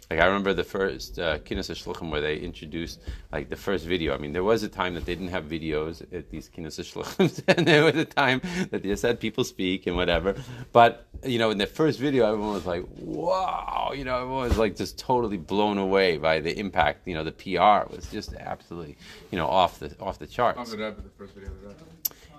Like 0.10 0.20
I 0.20 0.26
remember 0.26 0.54
the 0.54 0.64
first 0.64 1.18
uh, 1.18 1.40
Kinnis 1.40 1.72
Shluchim 1.72 2.12
where 2.12 2.22
they 2.22 2.38
introduced 2.38 3.02
like 3.32 3.50
the 3.50 3.56
first 3.56 3.86
video. 3.86 4.14
I 4.14 4.18
mean, 4.18 4.34
there 4.34 4.44
was 4.44 4.62
a 4.62 4.70
time 4.70 4.94
that 4.94 5.06
they 5.06 5.16
didn't 5.16 5.32
have 5.32 5.46
videos 5.46 6.02
at 6.14 6.30
these 6.30 6.48
Kinnis 6.48 6.80
Shluchim, 6.80 7.44
and 7.58 7.68
there 7.68 7.84
was 7.84 7.96
a 7.96 8.06
time 8.06 8.42
that 8.70 8.84
they 8.84 8.90
just 8.90 9.02
had 9.02 9.20
people 9.20 9.44
speak 9.44 9.88
and 9.88 9.96
whatever. 9.96 10.36
But 10.72 11.08
you 11.24 11.40
know, 11.40 11.50
in 11.50 11.58
the 11.58 11.66
first 11.66 12.00
video, 12.00 12.28
everyone 12.28 12.54
was 12.54 12.68
like, 12.68 12.86
"Wow!" 12.98 13.94
You 13.96 14.04
know, 14.04 14.22
everyone 14.22 14.50
was 14.50 14.58
like 14.58 14.76
just 14.76 15.00
totally 15.00 15.38
blown 15.38 15.80
away 15.80 16.18
by 16.18 16.40
the 16.40 16.58
impact. 16.58 16.95
You 17.06 17.16
know, 17.16 17.24
the 17.24 17.32
PR 17.32 17.94
was 17.94 18.08
just 18.12 18.34
absolutely, 18.34 18.98
you 19.32 19.38
know, 19.38 19.48
off 19.48 19.80
the 19.80 19.96
off 20.00 20.20
the 20.20 20.28
charts. 20.28 20.60
On 20.60 20.66
the 20.70 20.84
Rebbe, 20.84 21.02
the 21.02 21.10
first 21.10 21.34
video 21.34 21.52
of 21.52 21.62
the 21.62 21.68
Rebbe. 21.68 21.86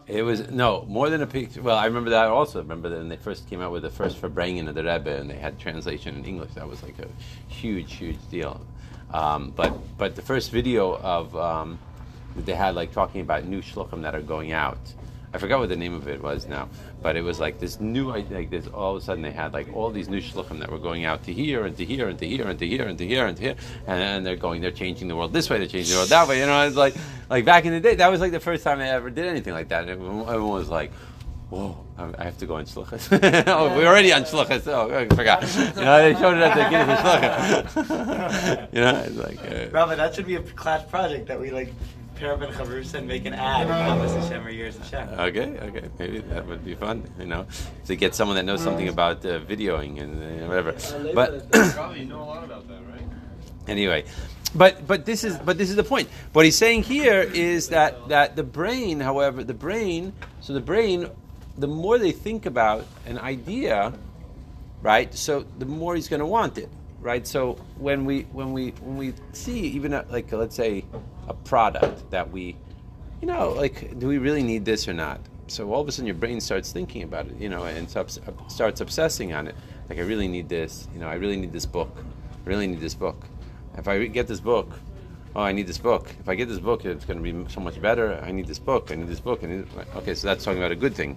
It 0.09 0.23
was 0.23 0.51
no 0.51 0.85
more 0.89 1.11
than 1.11 1.23
a 1.23 1.27
picture. 1.27 1.61
Well, 1.63 1.77
I 1.77 1.87
remember 1.87 2.11
that 2.11 2.29
also. 2.29 2.61
Remember 2.61 2.89
that 2.89 2.99
when 2.99 3.09
they 3.09 3.17
first 3.17 3.49
came 3.51 3.61
out 3.61 3.73
with 3.73 3.83
the 3.83 3.91
first 3.91 4.21
Farbrengen 4.21 4.69
of 4.69 4.77
the 4.77 4.85
Rebbe, 4.85 5.17
and 5.17 5.29
they 5.29 5.37
had 5.37 5.59
translation 5.59 6.15
in 6.15 6.25
English. 6.25 6.55
That 6.55 6.69
was 6.69 6.83
like 6.83 6.99
a 7.01 7.09
huge, 7.53 7.95
huge 7.95 8.19
deal. 8.31 8.65
Um, 9.13 9.53
but 9.57 9.77
but 9.99 10.15
the 10.15 10.23
first 10.23 10.53
video 10.53 10.97
of 10.99 11.37
um, 11.37 11.79
that 12.37 12.47
they 12.47 12.55
had 12.55 12.75
like 12.77 12.93
talking 12.93 13.21
about 13.21 13.47
new 13.47 13.63
shluchim 13.63 14.03
that 14.03 14.15
are 14.15 14.23
going 14.23 14.53
out. 14.53 14.79
I 15.37 15.39
forgot 15.39 15.61
what 15.61 15.69
the 15.69 15.77
name 15.77 15.93
of 15.93 16.09
it 16.09 16.23
was 16.23 16.47
now, 16.47 16.67
but 17.03 17.15
it 17.15 17.21
was 17.21 17.39
like 17.39 17.59
this 17.59 17.79
new, 17.79 18.11
like 18.11 18.49
this. 18.49 18.67
All 18.69 18.97
of 18.97 19.03
a 19.03 19.05
sudden, 19.05 19.23
they 19.23 19.31
had 19.31 19.53
like 19.53 19.71
all 19.77 19.91
these 19.91 20.09
new 20.09 20.23
shluchim 20.23 20.59
that 20.61 20.71
were 20.71 20.79
going 20.79 21.05
out 21.05 21.25
to 21.25 21.33
here 21.33 21.67
and 21.67 21.77
to 21.77 21.85
here 21.85 22.09
and 22.09 22.19
to 22.19 22.27
here 22.27 22.49
and 22.49 22.59
to 22.59 22.67
here 22.67 22.89
and 22.89 22.97
to 22.97 23.07
here 23.07 23.27
and 23.27 23.37
to 23.37 23.43
here, 23.43 23.57
and, 23.87 24.03
and 24.03 24.25
they're 24.25 24.35
going, 24.37 24.63
they're 24.63 24.71
changing 24.71 25.09
the 25.09 25.15
world 25.15 25.35
this 25.35 25.51
way, 25.51 25.59
they're 25.59 25.67
changing 25.67 25.93
the 25.93 25.99
world 25.99 26.09
that 26.09 26.27
way. 26.27 26.41
You 26.41 26.47
know, 26.47 26.67
it's 26.67 26.75
like 26.75 26.95
like 27.29 27.45
back 27.45 27.67
in 27.67 27.73
the 27.75 27.81
day, 27.81 27.97
that 27.97 28.11
was 28.11 28.19
like 28.19 28.33
the 28.33 28.41
first 28.41 28.65
time 28.65 28.81
I 28.81 28.89
ever 28.89 29.11
did 29.11 29.27
anything 29.27 29.53
like 29.53 29.69
that. 29.69 29.91
Everyone 29.91 30.23
everyone 30.23 30.53
was 30.53 30.71
like. 30.71 30.91
Whoa! 31.49 31.79
I 31.97 32.25
have 32.25 32.37
to 32.39 32.47
go 32.47 32.57
on 32.57 32.65
shluchas. 32.65 33.07
oh, 33.47 33.77
we're 33.77 33.87
already 33.87 34.13
on 34.13 34.23
shluchas. 34.25 34.67
Oh, 34.67 34.93
I 34.93 35.07
forgot. 35.15 35.43
You 35.77 35.85
know, 35.85 35.99
they 36.03 36.19
showed 36.21 36.37
it 36.37 36.43
at 36.43 36.55
the 36.57 37.73
of 37.73 37.77
shluchas. 37.77 38.73
you 38.73 38.81
know, 38.81 38.97
it's 39.07 39.17
like. 39.17 39.39
Uh, 39.49 39.71
Robert, 39.71 39.95
that 39.95 40.13
should 40.13 40.27
be 40.27 40.35
a 40.35 40.43
class 40.43 40.83
project 40.91 41.29
that 41.29 41.41
we 41.41 41.53
like 41.53 41.73
pair 42.17 42.33
up 42.33 42.43
in 42.43 42.95
and 42.95 43.09
make 43.09 43.27
an 43.27 43.35
ad. 43.35 43.67
Promise 43.67 44.13
Hashem 44.13 44.47
or 44.47 44.51
years 44.51 44.77
Hashem. 44.79 45.09
Okay, 45.21 45.59
okay, 45.59 45.89
maybe 45.99 46.19
that 46.21 46.47
would 46.47 46.65
be 46.65 46.75
fun, 46.75 47.05
you 47.19 47.27
know, 47.27 47.47
to 47.87 47.97
get 47.97 48.15
someone 48.15 48.37
that 48.37 48.45
knows 48.45 48.63
something 48.63 48.89
about 48.89 49.25
uh, 49.25 49.41
videoing 49.41 50.01
and 50.01 50.43
uh, 50.43 50.47
whatever. 50.47 50.73
But 51.15 51.51
Probably 51.75 52.01
you 52.01 52.07
know 52.07 52.23
a 52.23 52.25
lot 52.25 52.45
about 52.45 52.67
that, 52.69 52.81
right? 52.91 53.03
anyway, 53.69 54.05
but 54.55 54.87
but 54.87 55.05
this 55.05 55.25
is 55.25 55.37
but 55.39 55.59
this 55.59 55.71
is 55.71 55.77
the 55.77 55.85
point. 55.85 56.09
What 56.33 56.45
he's 56.45 56.57
saying 56.57 56.85
here 56.85 57.21
is 57.21 57.69
that 57.69 58.09
that 58.09 58.37
the 58.37 58.43
brain, 58.45 59.01
however, 59.01 59.45
the 59.45 59.55
brain, 59.55 60.13
so 60.41 60.53
the 60.53 60.61
brain, 60.61 61.11
the 61.59 61.69
more 61.69 61.99
they 61.99 62.13
think 62.13 62.47
about 62.47 62.87
an 63.07 63.19
idea, 63.19 63.93
right? 64.83 65.15
So 65.15 65.45
the 65.59 65.67
more 65.67 65.95
he's 65.95 66.09
going 66.09 66.21
to 66.21 66.27
want 66.27 66.57
it, 66.59 66.71
right? 67.01 67.27
So 67.27 67.55
when 67.79 68.05
we 68.05 68.23
when 68.33 68.53
we 68.53 68.71
when 68.81 68.97
we 68.97 69.15
see 69.33 69.61
even 69.61 69.93
a, 69.93 70.07
like 70.09 70.33
let's 70.33 70.57
say 70.57 70.85
a 71.29 71.35
product 71.35 72.11
that 72.11 72.31
we, 72.31 72.57
you 73.21 73.27
know, 73.27 73.51
like 73.51 73.99
do 73.99 74.09
we 74.09 74.19
really 74.19 74.43
need 74.43 74.65
this 74.65 74.89
or 74.89 74.93
not? 74.93 75.21
So 75.49 75.73
all 75.73 75.81
of 75.81 75.89
a 75.89 75.93
sudden 75.93 76.07
your 76.07 76.17
brain 76.17 76.41
starts 76.41 76.73
thinking 76.73 77.03
about 77.03 77.27
it, 77.27 77.37
you 77.39 77.49
know, 77.49 77.65
and 77.65 77.89
starts 77.89 78.19
obsessing 78.81 79.33
on 79.33 79.47
it. 79.47 79.55
Like 79.89 79.99
I 79.99 80.03
really 80.03 80.29
need 80.29 80.49
this, 80.49 80.89
you 80.93 80.99
know, 80.99 81.09
I 81.09 81.15
really 81.15 81.37
need 81.37 81.53
this 81.53 81.67
book. 81.67 81.97
I 82.45 82.49
really 82.49 82.67
need 82.67 82.81
this 82.81 82.95
book. 82.95 83.25
If 83.77 83.87
I 83.89 84.07
get 84.07 84.27
this 84.27 84.41
book, 84.41 84.73
oh, 85.37 85.43
I 85.43 85.53
need 85.53 85.67
this 85.67 85.79
book. 85.79 86.15
If 86.19 86.29
I 86.29 86.35
get 86.35 86.49
this 86.49 86.59
book, 86.59 86.85
it's 86.85 87.05
going 87.05 87.23
to 87.23 87.33
be 87.33 87.53
so 87.53 87.61
much 87.61 87.81
better. 87.81 88.21
I 88.25 88.33
need 88.33 88.47
this 88.47 88.59
book. 88.59 88.91
I 88.91 88.95
need 88.95 89.07
this 89.07 89.21
book. 89.21 89.45
I 89.45 89.47
need 89.47 89.67
okay, 89.97 90.15
so 90.15 90.27
that's 90.27 90.45
talking 90.45 90.59
about 90.59 90.73
a 90.73 90.77
good 90.77 90.95
thing. 90.95 91.17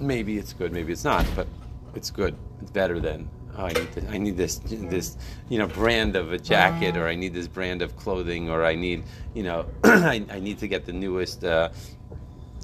Maybe 0.00 0.38
it's 0.38 0.52
good, 0.52 0.72
maybe 0.72 0.92
it's 0.92 1.04
not, 1.04 1.26
but 1.36 1.46
it's 1.94 2.10
good. 2.10 2.34
It's 2.60 2.70
better 2.70 2.98
than 2.98 3.28
oh, 3.56 3.64
I 3.64 3.72
need 3.72 3.92
this, 3.92 4.04
I 4.08 4.18
need 4.18 4.36
this 4.36 4.60
this 4.64 5.16
you 5.48 5.58
know 5.58 5.66
brand 5.66 6.16
of 6.16 6.32
a 6.32 6.38
jacket, 6.38 6.96
or 6.96 7.06
I 7.06 7.14
need 7.14 7.34
this 7.34 7.48
brand 7.48 7.82
of 7.82 7.96
clothing, 7.96 8.50
or 8.50 8.64
I 8.64 8.74
need 8.74 9.04
you 9.34 9.42
know 9.42 9.66
I, 9.84 10.24
I 10.30 10.40
need 10.40 10.58
to 10.58 10.68
get 10.68 10.86
the 10.86 10.92
newest 10.92 11.44
uh, 11.44 11.70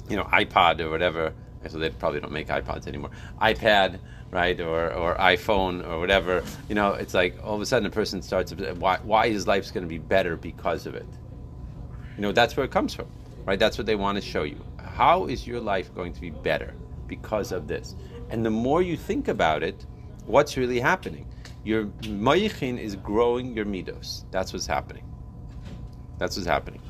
you 0.09 0.15
know 0.15 0.23
iPod 0.25 0.79
or 0.79 0.89
whatever. 0.89 1.33
So 1.67 1.77
they 1.77 1.89
probably 1.89 2.21
don't 2.21 2.31
make 2.31 2.47
iPods 2.47 2.87
anymore. 2.87 3.11
iPad, 3.41 3.99
right, 4.31 4.59
or 4.59 4.93
or 4.93 5.15
iPhone 5.15 5.85
or 5.87 5.99
whatever. 5.99 6.43
You 6.69 6.75
know, 6.75 6.93
it's 6.93 7.13
like 7.13 7.37
all 7.43 7.55
of 7.55 7.61
a 7.61 7.65
sudden 7.65 7.85
a 7.85 7.91
person 7.91 8.21
starts. 8.21 8.53
Why 8.53 8.97
why 9.03 9.25
is 9.27 9.47
life's 9.47 9.71
going 9.71 9.83
to 9.83 9.89
be 9.89 9.97
better 9.97 10.37
because 10.37 10.85
of 10.85 10.95
it? 10.95 11.07
You 12.15 12.21
know, 12.21 12.31
that's 12.31 12.57
where 12.57 12.65
it 12.65 12.71
comes 12.71 12.93
from, 12.93 13.07
right? 13.45 13.59
That's 13.59 13.77
what 13.77 13.87
they 13.87 13.95
want 13.95 14.17
to 14.17 14.21
show 14.21 14.43
you. 14.43 14.63
How 14.77 15.25
is 15.25 15.47
your 15.47 15.59
life 15.59 15.93
going 15.95 16.13
to 16.13 16.21
be 16.21 16.29
better 16.29 16.73
because 17.07 17.51
of 17.51 17.67
this? 17.67 17.95
And 18.29 18.45
the 18.45 18.49
more 18.49 18.81
you 18.81 18.97
think 18.97 19.27
about 19.27 19.63
it, 19.63 19.85
what's 20.29 20.57
really 20.57 20.79
happening? 20.79 21.25
Your 21.63 21.85
moichin 22.01 22.79
is 22.79 22.95
growing 22.95 23.55
your 23.55 23.65
midos. 23.65 24.23
That's 24.31 24.53
what's 24.53 24.67
happening. 24.67 25.03
That's 26.19 26.37
what's 26.37 26.47
happening. 26.47 26.81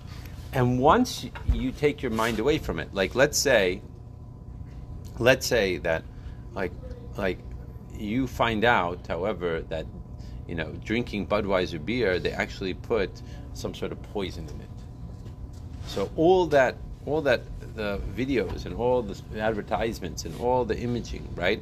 And 0.52 0.80
once 0.80 1.26
you 1.54 1.72
take 1.72 2.02
your 2.02 2.12
mind 2.12 2.40
away 2.40 2.58
from 2.58 2.80
it, 2.80 2.94
like 2.94 3.16
let's 3.16 3.38
say, 3.38 3.82
let's 5.20 5.48
say 5.48 5.78
that, 5.78 6.04
like, 6.54 6.74
like 7.18 7.40
you 7.94 8.28
find 8.28 8.66
out, 8.66 9.08
however, 9.08 9.62
that 9.70 9.86
you 10.48 10.56
know 10.56 10.74
drinking 10.84 11.28
Budweiser 11.28 11.84
beer, 11.84 12.20
they 12.20 12.32
actually 12.32 12.74
put 12.74 13.22
some 13.54 13.74
sort 13.74 13.92
of 13.92 14.02
poison 14.12 14.50
in 14.50 14.62
it. 14.62 14.70
So 15.88 16.10
all 16.16 16.46
that, 16.48 16.76
all 17.06 17.22
that, 17.22 17.42
the 17.76 18.02
videos 18.16 18.66
and 18.66 18.76
all 18.76 19.02
the 19.02 19.40
advertisements 19.40 20.26
and 20.26 20.36
all 20.42 20.66
the 20.66 20.78
imaging, 20.78 21.28
right? 21.36 21.62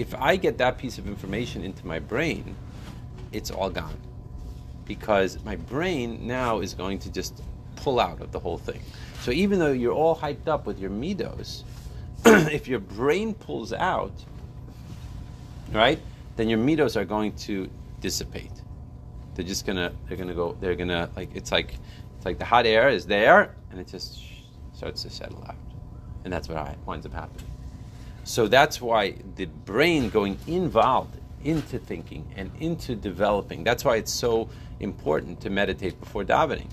If 0.00 0.14
I 0.14 0.36
get 0.36 0.56
that 0.56 0.78
piece 0.78 0.96
of 0.96 1.06
information 1.06 1.62
into 1.62 1.86
my 1.86 1.98
brain, 1.98 2.56
it's 3.32 3.50
all 3.50 3.68
gone 3.68 4.00
because 4.86 5.44
my 5.44 5.56
brain 5.56 6.26
now 6.26 6.60
is 6.60 6.72
going 6.72 6.98
to 7.00 7.12
just 7.12 7.42
pull 7.76 8.00
out 8.00 8.22
of 8.22 8.32
the 8.32 8.38
whole 8.38 8.56
thing. 8.56 8.80
So 9.20 9.30
even 9.30 9.58
though 9.58 9.72
you're 9.72 9.92
all 9.92 10.16
hyped 10.16 10.48
up 10.48 10.64
with 10.64 10.78
your 10.78 10.88
midos, 10.88 11.64
if 12.24 12.66
your 12.66 12.80
brain 12.80 13.34
pulls 13.34 13.74
out, 13.74 14.14
right, 15.70 16.00
then 16.36 16.48
your 16.48 16.58
midos 16.58 16.96
are 16.96 17.04
going 17.04 17.34
to 17.34 17.68
dissipate. 18.00 18.52
They're 19.34 19.44
just 19.44 19.66
gonna, 19.66 19.92
they're 20.08 20.16
gonna 20.16 20.32
go, 20.32 20.56
they're 20.62 20.76
gonna 20.76 21.10
like, 21.14 21.28
it's 21.36 21.52
like, 21.52 21.74
it's 22.16 22.24
like 22.24 22.38
the 22.38 22.46
hot 22.46 22.64
air 22.64 22.88
is 22.88 23.04
there, 23.04 23.54
and 23.70 23.78
it 23.78 23.86
just 23.86 24.18
starts 24.72 25.02
to 25.02 25.10
settle 25.10 25.44
out, 25.46 25.56
and 26.24 26.32
that's 26.32 26.48
what 26.48 26.78
winds 26.86 27.04
up 27.04 27.12
happening. 27.12 27.49
So 28.24 28.48
that's 28.48 28.80
why 28.80 29.16
the 29.36 29.46
brain 29.46 30.10
going 30.10 30.38
involved 30.46 31.16
into 31.42 31.78
thinking 31.78 32.30
and 32.36 32.50
into 32.60 32.94
developing. 32.94 33.64
That's 33.64 33.84
why 33.84 33.96
it's 33.96 34.12
so 34.12 34.50
important 34.78 35.40
to 35.42 35.50
meditate 35.50 35.98
before 36.00 36.24
davening, 36.24 36.68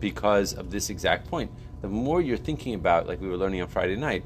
because 0.00 0.52
of 0.52 0.70
this 0.70 0.90
exact 0.90 1.28
point. 1.28 1.50
The 1.82 1.88
more 1.88 2.20
you're 2.20 2.36
thinking 2.36 2.74
about, 2.74 3.06
like 3.06 3.20
we 3.20 3.28
were 3.28 3.36
learning 3.36 3.62
on 3.62 3.68
Friday 3.68 3.96
night, 3.96 4.24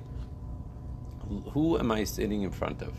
who 1.53 1.79
am 1.79 1.91
I 1.91 2.05
sitting 2.05 2.43
in 2.43 2.51
front 2.51 2.83
of? 2.83 2.93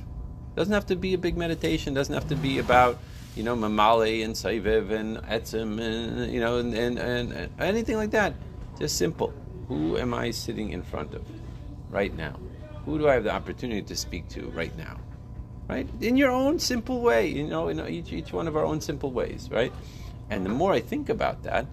Doesn't 0.56 0.74
have 0.74 0.86
to 0.88 0.96
be 0.96 1.14
a 1.14 1.18
big 1.18 1.38
meditation. 1.38 1.94
Doesn't 1.94 2.14
have 2.14 2.28
to 2.30 2.36
be 2.36 2.60
about 2.60 2.98
you 3.36 3.44
know 3.44 3.56
mamale 3.56 4.24
and 4.24 4.34
saiviv 4.34 4.92
and 4.92 5.18
etzim 5.24 5.82
and 5.82 6.32
you 6.32 6.40
know 6.40 6.58
and, 6.60 6.74
and, 6.74 6.98
and 6.98 7.50
anything 7.60 7.98
like 7.98 8.12
that. 8.12 8.34
Just 8.80 8.98
simple. 8.98 9.34
Who 9.68 9.98
am 9.98 10.14
I 10.14 10.32
sitting 10.32 10.72
in 10.72 10.82
front 10.82 11.14
of 11.14 11.26
right 11.90 12.16
now? 12.16 12.40
Who 12.86 12.98
do 12.98 13.10
I 13.10 13.14
have 13.14 13.24
the 13.24 13.34
opportunity 13.34 13.82
to 13.82 13.96
speak 13.96 14.28
to 14.30 14.48
right 14.50 14.76
now? 14.78 14.98
Right? 15.68 15.88
In 16.02 16.16
your 16.16 16.30
own 16.30 16.60
simple 16.60 17.02
way, 17.02 17.28
you 17.28 17.48
know, 17.48 17.70
in 17.70 17.80
each, 17.88 18.14
each 18.14 18.32
one 18.32 18.48
of 18.48 18.56
our 18.56 18.64
own 18.64 18.80
simple 18.80 19.12
ways, 19.12 19.50
right? 19.52 19.74
And 20.30 20.46
the 20.46 20.50
more 20.50 20.74
I 20.74 20.80
think 20.80 21.10
about 21.10 21.42
that, 21.44 21.66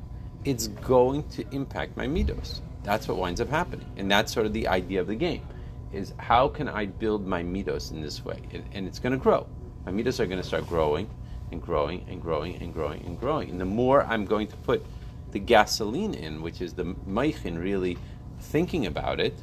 it's 0.45 0.69
going 0.69 1.29
to 1.31 1.45
impact 1.55 1.97
my 1.97 2.07
midos. 2.07 2.61
That's 2.83 3.07
what 3.07 3.19
winds 3.19 3.41
up 3.41 3.49
happening. 3.49 3.87
And 3.97 4.11
that's 4.11 4.33
sort 4.33 4.47
of 4.47 4.53
the 4.53 4.69
idea 4.69 5.01
of 5.01 5.07
the 5.07 5.15
game 5.15 5.47
is 5.93 6.15
how 6.17 6.49
can 6.49 6.69
I 6.69 6.87
build 6.87 7.27
my 7.27 7.43
midos 7.43 7.91
in 7.91 8.01
this 8.01 8.25
way? 8.25 8.41
And, 8.53 8.65
and 8.73 8.87
it's 8.89 8.99
going 8.99 9.13
to 9.13 9.19
grow. 9.19 9.47
My 9.85 9.93
midos 9.93 10.21
are 10.21 10.27
going 10.27 10.41
to 10.41 10.47
start 10.47 10.67
growing 10.67 11.09
and 11.51 11.61
growing 11.61 12.07
and 12.09 12.21
growing 12.21 12.57
and 12.63 12.73
growing 12.73 13.05
and 13.05 13.19
growing. 13.19 13.51
And 13.51 13.61
the 13.61 13.67
more 13.67 14.03
I'm 14.05 14.25
going 14.25 14.47
to 14.49 14.57
put 14.57 14.85
the 15.33 15.39
gasoline 15.39 16.15
in, 16.15 16.43
which 16.43 16.61
is 16.61 16.73
the 16.75 16.85
meichin 16.85 17.63
really 17.63 17.99
thinking 18.41 18.87
about 18.87 19.21
it, 19.21 19.35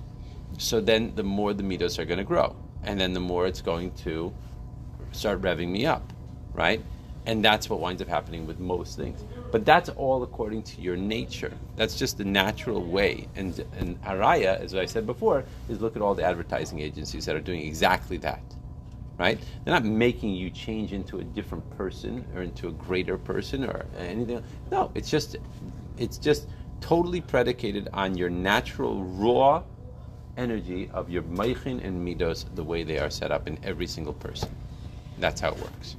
so 0.60 0.82
then 0.82 1.14
the 1.16 1.24
more 1.24 1.54
the 1.54 1.64
midos 1.64 1.98
are 1.98 2.06
going 2.06 2.18
to 2.18 2.24
grow. 2.24 2.56
And 2.84 3.00
then 3.00 3.14
the 3.14 3.20
more 3.20 3.48
it's 3.48 3.62
going 3.62 3.92
to 4.04 4.34
start 5.12 5.42
revving 5.42 5.70
me 5.70 5.86
up, 5.86 6.14
right? 6.54 6.84
And 7.26 7.44
that's 7.44 7.70
what 7.70 7.80
winds 7.80 8.02
up 8.02 8.08
happening 8.08 8.46
with 8.46 8.60
most 8.60 8.98
things. 8.98 9.24
But 9.52 9.66
that's 9.66 9.90
all 9.90 10.22
according 10.24 10.64
to 10.64 10.82
your 10.82 10.98
nature. 10.98 11.54
That's 11.76 11.98
just 11.98 12.18
the 12.18 12.26
natural 12.26 12.84
way. 12.84 13.28
And 13.36 13.60
and 13.78 14.02
Araya, 14.04 14.60
as 14.60 14.76
I 14.76 14.86
said 14.86 15.06
before, 15.06 15.44
is 15.70 15.82
look 15.82 15.96
at 15.96 16.02
all 16.02 16.14
the 16.14 16.24
advertising 16.24 16.80
agencies 16.80 17.26
that 17.26 17.36
are 17.36 17.42
doing 17.42 17.62
exactly 17.62 18.18
that. 18.18 18.44
Right? 19.18 19.40
They're 19.64 19.74
not 19.74 19.84
making 19.86 20.34
you 20.36 20.50
change 20.50 20.94
into 20.94 21.20
a 21.20 21.24
different 21.24 21.70
person 21.72 22.26
or 22.36 22.42
into 22.42 22.70
a 22.70 22.72
greater 22.72 23.18
person 23.18 23.66
or 23.66 23.86
anything. 23.98 24.44
No, 24.72 24.92
it's 24.96 25.10
just 25.10 25.38
it's 25.98 26.18
just 26.18 26.48
totally 26.82 27.22
predicated 27.22 27.90
on 27.94 28.18
your 28.18 28.30
natural 28.30 29.04
raw 29.04 29.64
energy 30.40 30.90
of 30.94 31.10
your 31.10 31.24
meichin 31.24 31.84
and 31.84 32.08
midos 32.08 32.46
the 32.56 32.64
way 32.64 32.84
they 32.84 32.98
are 32.98 33.10
set 33.10 33.32
up 33.32 33.48
in 33.48 33.60
every 33.64 33.86
single 33.86 34.14
person. 34.14 34.50
That's 35.20 35.42
how 35.42 35.50
it 35.50 35.60
works. 35.60 35.98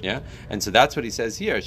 Yeah, 0.00 0.20
and 0.50 0.60
so 0.60 0.70
that's 0.72 0.96
what 0.96 1.04
he 1.04 1.10
says 1.10 1.36
here. 1.36 1.60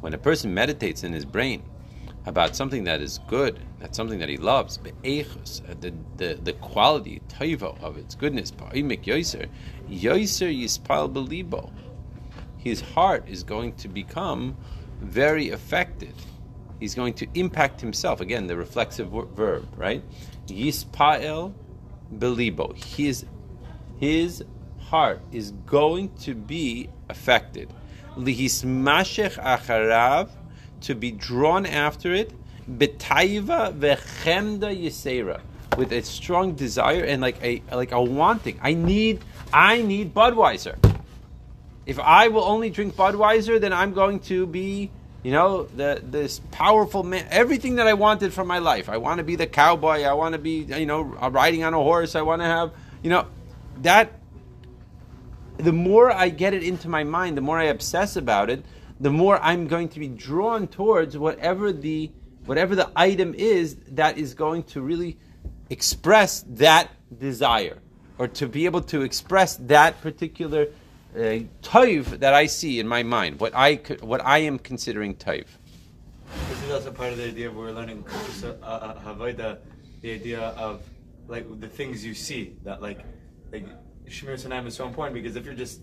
When 0.00 0.14
a 0.14 0.18
person 0.18 0.54
meditates 0.54 1.04
in 1.04 1.12
his 1.12 1.24
brain 1.26 1.62
about 2.24 2.56
something 2.56 2.84
that 2.84 3.00
is 3.02 3.18
good, 3.28 3.58
that's 3.78 3.96
something 3.96 4.18
that 4.20 4.28
he 4.28 4.38
loves, 4.38 4.78
uh, 4.78 4.90
the, 5.80 5.92
the, 6.16 6.38
the 6.42 6.52
quality, 6.60 7.20
toivo, 7.28 7.78
of 7.82 7.98
its 7.98 8.14
goodness. 8.14 8.52
His 12.58 12.80
heart 12.80 13.24
is 13.28 13.42
going 13.42 13.72
to 13.76 13.88
become 13.88 14.56
very 15.00 15.50
affected. 15.50 16.14
He's 16.80 16.94
going 16.94 17.14
to 17.14 17.26
impact 17.34 17.80
himself. 17.80 18.20
Again, 18.20 18.46
the 18.46 18.56
reflexive 18.56 19.10
verb, 19.10 19.68
right? 19.76 20.02
Yispael 20.46 21.52
belibo. 22.12 22.74
His, 22.82 23.24
his 23.98 24.42
heart 24.80 25.20
is 25.30 25.52
going 25.66 26.14
to 26.22 26.34
be 26.34 26.88
affected. 27.08 27.72
Lihismashech 28.16 29.40
acharav, 29.40 30.30
to 30.80 30.94
be 30.94 31.12
drawn 31.12 31.66
after 31.66 32.12
it, 32.14 32.32
betaiva 32.78 33.78
vechemda 33.78 34.74
yisera, 34.74 35.40
with 35.76 35.92
a 35.92 36.02
strong 36.02 36.54
desire 36.54 37.04
and 37.04 37.20
like 37.20 37.42
a 37.42 37.62
like 37.70 37.92
a 37.92 38.02
wanting. 38.02 38.58
I 38.62 38.74
need 38.74 39.20
I 39.52 39.82
need 39.82 40.14
Budweiser. 40.14 40.76
If 41.86 41.98
I 41.98 42.28
will 42.28 42.44
only 42.44 42.70
drink 42.70 42.94
Budweiser, 42.94 43.60
then 43.60 43.72
I'm 43.72 43.92
going 43.92 44.20
to 44.20 44.46
be, 44.46 44.90
you 45.22 45.32
know, 45.32 45.64
the 45.64 46.02
this 46.02 46.40
powerful 46.50 47.02
man. 47.02 47.26
Everything 47.30 47.76
that 47.76 47.86
I 47.86 47.94
wanted 47.94 48.32
from 48.32 48.46
my 48.46 48.58
life. 48.58 48.88
I 48.88 48.96
want 48.96 49.18
to 49.18 49.24
be 49.24 49.36
the 49.36 49.46
cowboy. 49.46 50.02
I 50.02 50.14
want 50.14 50.32
to 50.32 50.38
be, 50.38 50.62
you 50.62 50.86
know, 50.86 51.16
uh, 51.20 51.30
riding 51.30 51.62
on 51.64 51.74
a 51.74 51.78
horse. 51.78 52.14
I 52.14 52.22
want 52.22 52.40
to 52.42 52.46
have, 52.46 52.72
you 53.02 53.10
know, 53.10 53.26
that. 53.82 54.12
The 55.58 55.72
more 55.72 56.10
I 56.10 56.30
get 56.30 56.54
it 56.54 56.62
into 56.62 56.88
my 56.88 57.04
mind, 57.04 57.36
the 57.36 57.42
more 57.42 57.58
I 57.58 57.64
obsess 57.64 58.16
about 58.16 58.48
it, 58.48 58.64
the 58.98 59.10
more 59.10 59.38
I'm 59.42 59.66
going 59.66 59.90
to 59.90 60.00
be 60.00 60.08
drawn 60.08 60.66
towards 60.66 61.18
whatever 61.18 61.70
the 61.70 62.10
whatever 62.46 62.74
the 62.74 62.90
item 62.96 63.34
is 63.34 63.76
that 63.88 64.16
is 64.16 64.32
going 64.32 64.62
to 64.62 64.80
really 64.80 65.18
express 65.68 66.44
that 66.48 66.90
desire, 67.18 67.78
or 68.18 68.26
to 68.28 68.46
be 68.46 68.64
able 68.64 68.80
to 68.80 69.02
express 69.02 69.56
that 69.56 70.00
particular 70.00 70.68
uh, 71.14 71.40
toiv 71.62 72.20
that 72.20 72.34
I 72.34 72.46
see 72.46 72.80
in 72.80 72.86
my 72.86 73.02
mind, 73.02 73.40
what 73.40 73.52
I 73.54 73.76
what 74.00 74.24
I 74.24 74.38
am 74.38 74.58
considering 74.58 75.14
toiv. 75.14 75.46
This 76.48 76.62
is 76.62 76.70
also 76.70 76.92
part 76.92 77.12
of 77.12 77.18
the 77.18 77.28
idea 77.28 77.48
of 77.48 77.56
we're 77.56 77.72
learning 77.72 78.04
uh, 78.44 78.46
uh, 78.46 79.56
the 80.02 80.12
idea 80.12 80.40
of 80.40 80.82
like 81.28 81.60
the 81.60 81.68
things 81.68 82.04
you 82.04 82.14
see 82.14 82.56
that 82.64 82.80
like 82.82 83.00
like 83.52 83.66
Shmiras 84.08 84.46
Einayim 84.46 84.66
is 84.66 84.74
so 84.74 84.86
important 84.86 85.14
because 85.14 85.36
if 85.36 85.44
you're 85.44 85.54
just 85.54 85.80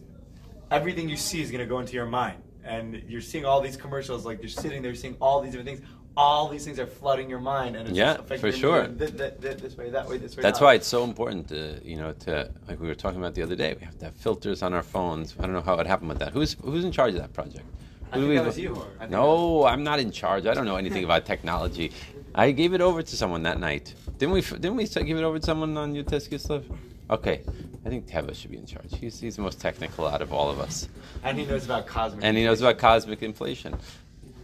everything 0.72 1.08
you 1.08 1.18
see 1.18 1.42
is 1.42 1.52
going 1.52 1.60
to 1.60 1.68
go 1.68 1.80
into 1.80 1.94
your 1.94 2.06
mind 2.06 2.42
and 2.64 3.04
you're 3.08 3.22
seeing 3.22 3.46
all 3.46 3.62
these 3.62 3.78
commercials 3.78 4.26
like 4.26 4.42
you're 4.42 4.50
sitting 4.50 4.82
there 4.82 4.94
seeing 4.96 5.16
all 5.22 5.42
these 5.42 5.54
different 5.54 5.80
things 5.80 5.90
all 6.18 6.50
these 6.50 6.66
things 6.66 6.80
are 6.80 6.88
flooding 6.88 7.30
your 7.30 7.40
mind 7.40 7.76
and 7.76 7.88
it's 7.88 7.98
Yeah, 7.98 8.06
just 8.16 8.20
affecting 8.22 8.52
for 8.52 8.58
sure. 8.58 8.88
th- 8.88 9.16
th- 9.16 9.40
th- 9.40 9.58
this 9.58 9.78
way 9.78 9.90
that 9.92 10.10
way 10.10 10.18
this 10.18 10.36
way 10.36 10.42
That's 10.42 10.60
that 10.60 10.66
why 10.66 10.74
it's 10.74 10.88
so 10.88 11.04
important 11.04 11.48
to, 11.50 11.80
you 11.86 11.96
know, 11.96 12.12
to 12.26 12.50
like 12.68 12.80
we 12.82 12.88
were 12.88 12.96
talking 12.96 13.20
about 13.20 13.36
the 13.36 13.44
other 13.44 13.56
day. 13.56 13.76
We 13.80 13.86
have 13.86 13.98
to 14.00 14.06
have 14.06 14.16
filters 14.16 14.64
on 14.64 14.74
our 14.74 14.82
phones. 14.84 15.36
I 15.40 15.44
don't 15.44 15.54
know 15.54 15.62
how 15.62 15.76
it 15.76 15.86
happened 15.88 16.10
with 16.10 16.20
that. 16.20 16.34
Who's 16.34 16.58
who's 16.64 16.84
in 16.84 16.92
charge 16.92 17.14
of 17.14 17.20
that 17.22 17.34
project? 17.34 17.66
I 18.12 18.18
Who 18.18 18.28
think 18.28 18.40
that 18.40 18.46
was 18.48 18.58
you. 18.58 18.84
No, 19.10 19.66
I'm 19.66 19.84
not 19.84 20.00
in 20.00 20.12
charge. 20.12 20.46
I 20.48 20.54
don't 20.54 20.66
know 20.66 20.78
anything 20.78 21.04
about 21.04 21.26
technology. 21.26 21.92
I 22.34 22.52
gave 22.52 22.74
it 22.74 22.82
over 22.82 23.04
to 23.04 23.16
someone 23.16 23.44
that 23.44 23.60
night. 23.60 23.94
Didn't 24.18 24.34
we? 24.34 24.42
Didn't 24.42 24.76
we 24.76 24.86
give 24.88 25.18
it 25.18 25.24
over 25.24 25.38
to 25.40 25.46
someone 25.46 25.78
on 25.78 25.94
Yud 25.94 26.08
Tes 26.08 26.28
Kislev? 26.28 26.64
Okay, 27.10 27.42
I 27.86 27.90
think 27.90 28.06
Teva 28.08 28.36
should 28.36 28.52
be 28.52 28.58
in 28.58 28.66
charge. 28.66 28.94
He's, 29.00 29.18
he's 29.20 29.38
the 29.38 29.42
most 29.42 29.62
technical 29.62 30.06
out 30.08 30.22
of 30.22 30.34
all 30.34 30.50
of 30.50 30.60
us, 30.60 30.90
and 31.24 31.38
he 31.40 31.46
knows 31.46 31.64
about 31.64 31.88
cosmic 31.88 32.24
and 32.24 32.36
he 32.36 32.44
knows 32.44 32.60
about 32.60 32.78
cosmic 32.78 33.22
inflation. 33.24 33.76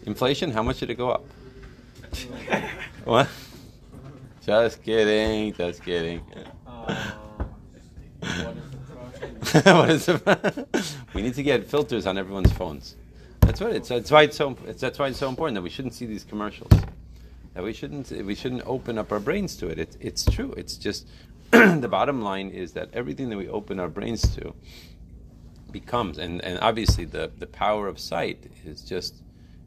Inflation? 0.05 0.49
How 0.51 0.63
much 0.63 0.79
did 0.79 0.89
it 0.89 0.95
go 0.97 1.09
up? 1.09 1.25
What? 3.05 3.27
Just 4.45 4.81
kidding. 4.83 5.53
Just 5.53 5.83
kidding. 5.83 6.21
Um, 6.65 6.95
what 9.63 9.89
is 9.89 10.05
the 10.05 10.67
it? 10.73 10.95
we 11.13 11.21
need 11.21 11.33
to 11.33 11.43
get 11.43 11.65
filters 11.65 12.05
on 12.07 12.17
everyone's 12.17 12.51
phones. 12.51 12.95
That's 13.41 13.59
what 13.59 13.75
it's. 13.75 13.89
That's 13.89 14.09
why 14.09 14.23
it's 14.23 14.37
so. 14.37 14.57
It's, 14.65 14.79
that's 14.81 14.99
why 14.99 15.07
it's 15.07 15.19
so 15.19 15.27
important 15.27 15.55
that 15.55 15.61
we 15.61 15.69
shouldn't 15.69 15.93
see 15.93 16.05
these 16.05 16.23
commercials. 16.23 16.71
That 17.53 17.63
we 17.63 17.73
shouldn't. 17.73 18.09
We 18.11 18.35
shouldn't 18.35 18.63
open 18.65 18.97
up 18.97 19.11
our 19.11 19.19
brains 19.19 19.57
to 19.57 19.67
it. 19.67 19.79
It's. 19.79 19.97
It's 19.99 20.25
true. 20.25 20.53
It's 20.57 20.77
just. 20.77 21.07
the 21.51 21.87
bottom 21.89 22.21
line 22.21 22.49
is 22.49 22.73
that 22.73 22.89
everything 22.93 23.29
that 23.29 23.37
we 23.37 23.47
open 23.47 23.79
our 23.79 23.89
brains 23.89 24.35
to 24.35 24.55
becomes, 25.71 26.17
and, 26.17 26.41
and 26.43 26.59
obviously 26.59 27.05
the 27.05 27.31
the 27.37 27.47
power 27.47 27.87
of 27.87 27.99
sight 27.99 28.45
is 28.65 28.81
just 28.81 29.22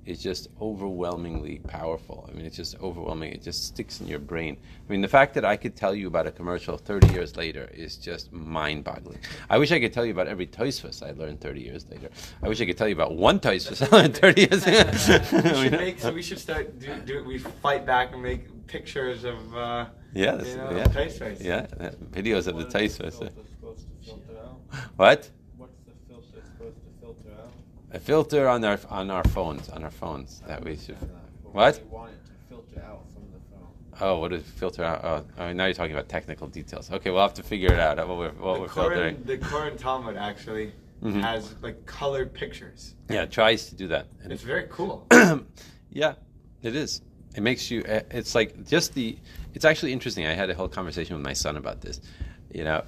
is 0.07 0.23
just 0.23 0.49
overwhelmingly 0.61 1.59
powerful. 1.67 2.29
I 2.31 2.35
mean, 2.35 2.47
it's 2.47 2.57
just 2.57 2.77
overwhelming. 2.81 3.33
It 3.33 3.43
just 3.43 3.65
sticks 3.67 4.01
in 4.01 4.07
your 4.07 4.21
brain. 4.21 4.57
I 4.89 4.91
mean, 4.93 5.01
the 5.01 5.09
fact 5.09 5.35
that 5.35 5.45
I 5.45 5.57
could 5.57 5.75
tell 5.75 5.95
you 5.95 6.07
about 6.07 6.27
a 6.27 6.31
commercial 6.31 6.77
30 6.79 7.13
years 7.13 7.37
later 7.37 7.69
is 7.75 7.97
just 7.97 8.33
mind-boggling. 8.33 9.19
I 9.51 9.59
wish 9.59 9.73
I 9.73 9.81
could 9.81 9.93
tell 9.93 10.07
you 10.07 10.13
about 10.13 10.29
every 10.29 10.47
Toysfus 10.47 11.03
I 11.07 11.11
learned 11.11 11.41
30 11.41 11.61
years 11.61 11.87
later. 11.91 12.09
I 12.43 12.49
wish 12.49 12.61
I 12.61 12.67
could 12.67 12.79
tell 12.79 12.89
you 12.89 12.95
about 12.95 13.17
one 13.17 13.41
Toysfus 13.41 13.83
I 13.83 13.97
learned 13.97 14.17
30 14.17 14.41
years 14.43 14.65
we 14.67 14.73
later. 14.73 14.99
should 14.99 15.73
make 15.73 15.99
so 15.99 16.13
we 16.13 16.23
should 16.23 16.39
start 16.39 16.79
do, 16.79 16.95
do 17.05 17.25
we 17.25 17.39
fight 17.39 17.85
back 17.85 18.13
and 18.13 18.23
make 18.23 18.67
pictures 18.69 19.25
of 19.25 19.57
uh 19.57 19.87
yeah, 20.15 20.33
that's- 20.37 20.49
you 20.49 20.57
know, 20.57 20.71
yeah, 20.71 20.85
Taste 20.85 21.21
yeah, 21.41 21.67
videos 22.11 22.47
of 22.47 22.57
the 22.57 22.65
What 22.65 22.81
is 22.83 22.97
the 22.97 23.05
Toysfus. 23.05 23.19
filter 23.19 23.33
supposed 23.51 23.87
to 23.87 24.07
filter 24.07 24.39
out? 24.41 24.61
What? 24.97 25.31
What's 25.59 25.77
the 25.85 25.93
filter 26.09 26.41
supposed 26.47 26.77
to 26.79 26.91
filter 27.01 27.31
out? 27.39 27.53
A 27.93 27.99
filter 28.01 28.49
on 28.49 28.65
our 28.65 28.79
on 28.91 29.11
our 29.11 29.25
phones, 29.25 29.69
on 29.69 29.85
our 29.85 29.91
phones 29.91 30.43
that 30.47 30.63
we 30.65 30.77
should. 30.77 30.97
Understand 30.97 31.11
that, 31.11 31.43
but 31.45 31.55
What? 31.55 31.79
you 31.81 31.87
want 31.91 32.13
filter 32.49 32.83
out 32.85 33.05
from 33.15 33.23
the 33.33 33.39
phone? 33.51 34.09
Oh, 34.09 34.19
what 34.19 34.33
is 34.33 34.43
filter 34.43 34.83
out? 34.85 35.05
Oh, 35.05 35.25
oh, 35.39 35.53
now 35.53 35.67
you're 35.67 35.75
talking 35.75 35.93
about 35.95 36.09
technical 36.09 36.49
details. 36.49 36.91
Okay, 36.91 37.11
we'll 37.11 37.23
have 37.23 37.35
to 37.35 37.43
figure 37.43 37.73
it 37.73 37.79
out. 37.79 37.97
What 37.99 38.19
we're, 38.19 38.31
what 38.33 38.61
we're 38.61 38.67
the 38.67 38.73
filtering. 38.75 39.23
The 39.25 39.39
Koren 39.39 39.77
Talmud 39.79 40.17
actually 40.17 40.73
Mhm. 41.03 41.21
has 41.23 41.55
like 41.63 41.87
colored 41.87 42.33
pictures. 42.35 42.95
Yeah, 43.09 43.23
it 43.23 43.31
tries 43.31 43.67
to 43.67 43.75
do 43.77 43.87
that. 43.89 44.07
And 44.23 44.33
It's 44.33 44.43
very 44.43 44.67
cool. 44.71 45.07
yeah, 45.91 46.15
it 46.63 46.75
is. 46.75 47.03
It 47.37 47.43
makes 47.43 47.71
you. 47.71 47.83
uh, 47.85 48.01
It's 48.11 48.35
like 48.35 48.67
just 48.67 48.95
the. 48.95 49.17
It's 49.55 49.65
actually 49.65 49.93
interesting. 49.93 50.27
I 50.27 50.33
had 50.33 50.51
a 50.51 50.55
whole 50.55 50.69
conversation 50.69 51.15
with 51.17 51.25
my 51.25 51.35
son 51.35 51.57
about 51.57 51.81
this. 51.83 52.01
You 52.53 52.65
know, 52.65 52.85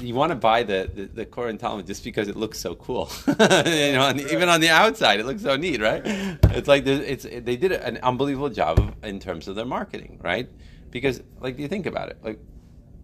you 0.00 0.14
want 0.14 0.30
to 0.30 0.36
buy 0.36 0.62
the 0.62 0.90
the, 0.92 1.04
the 1.06 1.26
Koren 1.26 1.58
Talmud 1.58 1.86
just 1.86 2.04
because 2.04 2.28
it 2.28 2.36
looks 2.36 2.58
so 2.58 2.74
cool. 2.74 3.10
you 3.26 3.34
know, 3.34 4.02
on 4.02 4.16
the, 4.16 4.28
even 4.32 4.48
on 4.48 4.60
the 4.60 4.70
outside, 4.70 5.20
it 5.20 5.26
looks 5.26 5.42
so 5.42 5.56
neat, 5.56 5.80
right? 5.80 6.02
It's 6.04 6.68
like 6.68 6.86
it's 6.86 7.24
they 7.24 7.56
did 7.56 7.72
an 7.72 7.98
unbelievable 8.02 8.50
job 8.50 8.78
of, 8.78 9.04
in 9.04 9.20
terms 9.20 9.48
of 9.48 9.56
their 9.56 9.66
marketing, 9.66 10.20
right? 10.22 10.48
Because 10.90 11.22
like 11.40 11.58
you 11.58 11.68
think 11.68 11.86
about 11.86 12.08
it, 12.08 12.18
like, 12.22 12.38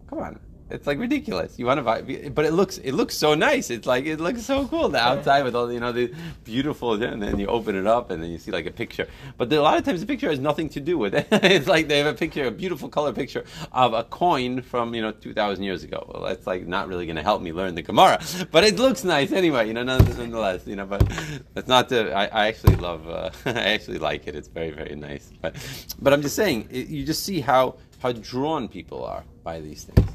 come 0.09 0.19
on. 0.19 0.39
It's 0.67 0.87
like 0.87 0.97
ridiculous. 0.97 1.59
You 1.59 1.67
want 1.67 1.77
to 1.77 1.83
buy, 1.83 2.01
but 2.29 2.43
it 2.43 2.53
looks 2.53 2.79
it 2.79 2.93
looks 2.93 3.15
so 3.15 3.35
nice. 3.35 3.69
It's 3.69 3.85
like 3.85 4.05
it 4.05 4.19
looks 4.19 4.41
so 4.41 4.67
cool 4.67 4.89
the 4.89 4.99
outside 4.99 5.43
with 5.43 5.55
all 5.55 5.67
the, 5.67 5.75
you 5.75 5.79
know 5.79 5.91
the 5.91 6.11
beautiful, 6.43 6.93
and 7.03 7.21
then 7.21 7.37
you 7.37 7.45
open 7.45 7.75
it 7.75 7.85
up 7.85 8.09
and 8.09 8.21
then 8.21 8.31
you 8.31 8.39
see 8.39 8.49
like 8.49 8.65
a 8.65 8.71
picture. 8.71 9.07
But 9.37 9.51
the, 9.51 9.59
a 9.59 9.61
lot 9.61 9.77
of 9.77 9.83
times 9.83 10.01
the 10.01 10.07
picture 10.07 10.27
has 10.27 10.39
nothing 10.39 10.69
to 10.69 10.79
do 10.79 10.97
with 10.97 11.13
it. 11.13 11.27
it's 11.31 11.67
like 11.67 11.87
they 11.87 11.99
have 11.99 12.07
a 12.07 12.17
picture, 12.17 12.47
a 12.47 12.51
beautiful 12.51 12.89
color 12.89 13.13
picture 13.13 13.45
of 13.73 13.93
a 13.93 14.03
coin 14.05 14.63
from 14.63 14.95
you 14.95 15.03
know 15.03 15.11
two 15.11 15.35
thousand 15.35 15.65
years 15.65 15.83
ago. 15.83 16.03
Well, 16.11 16.23
that's 16.23 16.47
like 16.47 16.65
not 16.65 16.87
really 16.87 17.05
going 17.05 17.17
to 17.17 17.23
help 17.23 17.43
me 17.43 17.53
learn 17.53 17.75
the 17.75 17.83
Gemara, 17.83 18.19
but 18.51 18.63
it 18.63 18.77
looks 18.77 19.03
nice 19.03 19.31
anyway. 19.31 19.67
You 19.67 19.73
know, 19.73 19.83
nonetheless. 19.83 20.65
You 20.65 20.77
know, 20.77 20.87
but 20.87 21.07
that's 21.53 21.67
not 21.67 21.89
the. 21.89 22.11
I, 22.11 22.25
I 22.25 22.47
actually 22.47 22.77
love. 22.77 23.07
Uh, 23.07 23.29
I 23.45 23.51
actually 23.75 23.99
like 23.99 24.25
it. 24.25 24.33
It's 24.33 24.47
very 24.47 24.71
very 24.71 24.95
nice. 24.95 25.31
But 25.41 25.55
but 26.01 26.11
I'm 26.11 26.23
just 26.23 26.35
saying, 26.35 26.69
it, 26.71 26.87
you 26.87 27.05
just 27.05 27.23
see 27.23 27.39
how 27.39 27.75
how 27.99 28.13
drawn 28.13 28.67
people 28.67 29.05
are 29.05 29.23
by 29.43 29.59
these 29.59 29.83
things. 29.83 30.14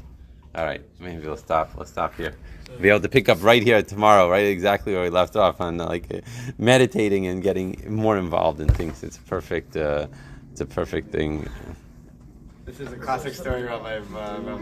All 0.53 0.65
right, 0.65 0.81
maybe 0.99 1.25
we'll 1.25 1.37
stop. 1.37 1.71
Let's 1.77 1.91
stop 1.91 2.15
here. 2.15 2.35
We'll 2.69 2.79
Be 2.79 2.89
able 2.89 2.99
to 3.01 3.09
pick 3.09 3.29
up 3.29 3.41
right 3.41 3.63
here 3.63 3.81
tomorrow, 3.81 4.29
right 4.29 4.45
exactly 4.45 4.93
where 4.93 5.03
we 5.03 5.09
left 5.09 5.35
off 5.35 5.61
on 5.61 5.77
like 5.77 6.13
uh, 6.13 6.19
meditating 6.57 7.27
and 7.27 7.41
getting 7.41 7.81
more 7.87 8.17
involved 8.17 8.59
in 8.59 8.67
things. 8.67 9.01
It's 9.03 9.17
a 9.17 9.21
perfect. 9.21 9.77
Uh, 9.77 10.07
it's 10.51 10.59
a 10.59 10.65
perfect 10.65 11.11
thing. 11.11 11.47
This 12.65 12.81
is 12.81 12.91
a 12.91 12.97
classic 12.97 13.33
story, 13.33 13.63
Rabbi. 13.63 13.97
Uh, 13.97 14.39
Rabbi 14.41 14.61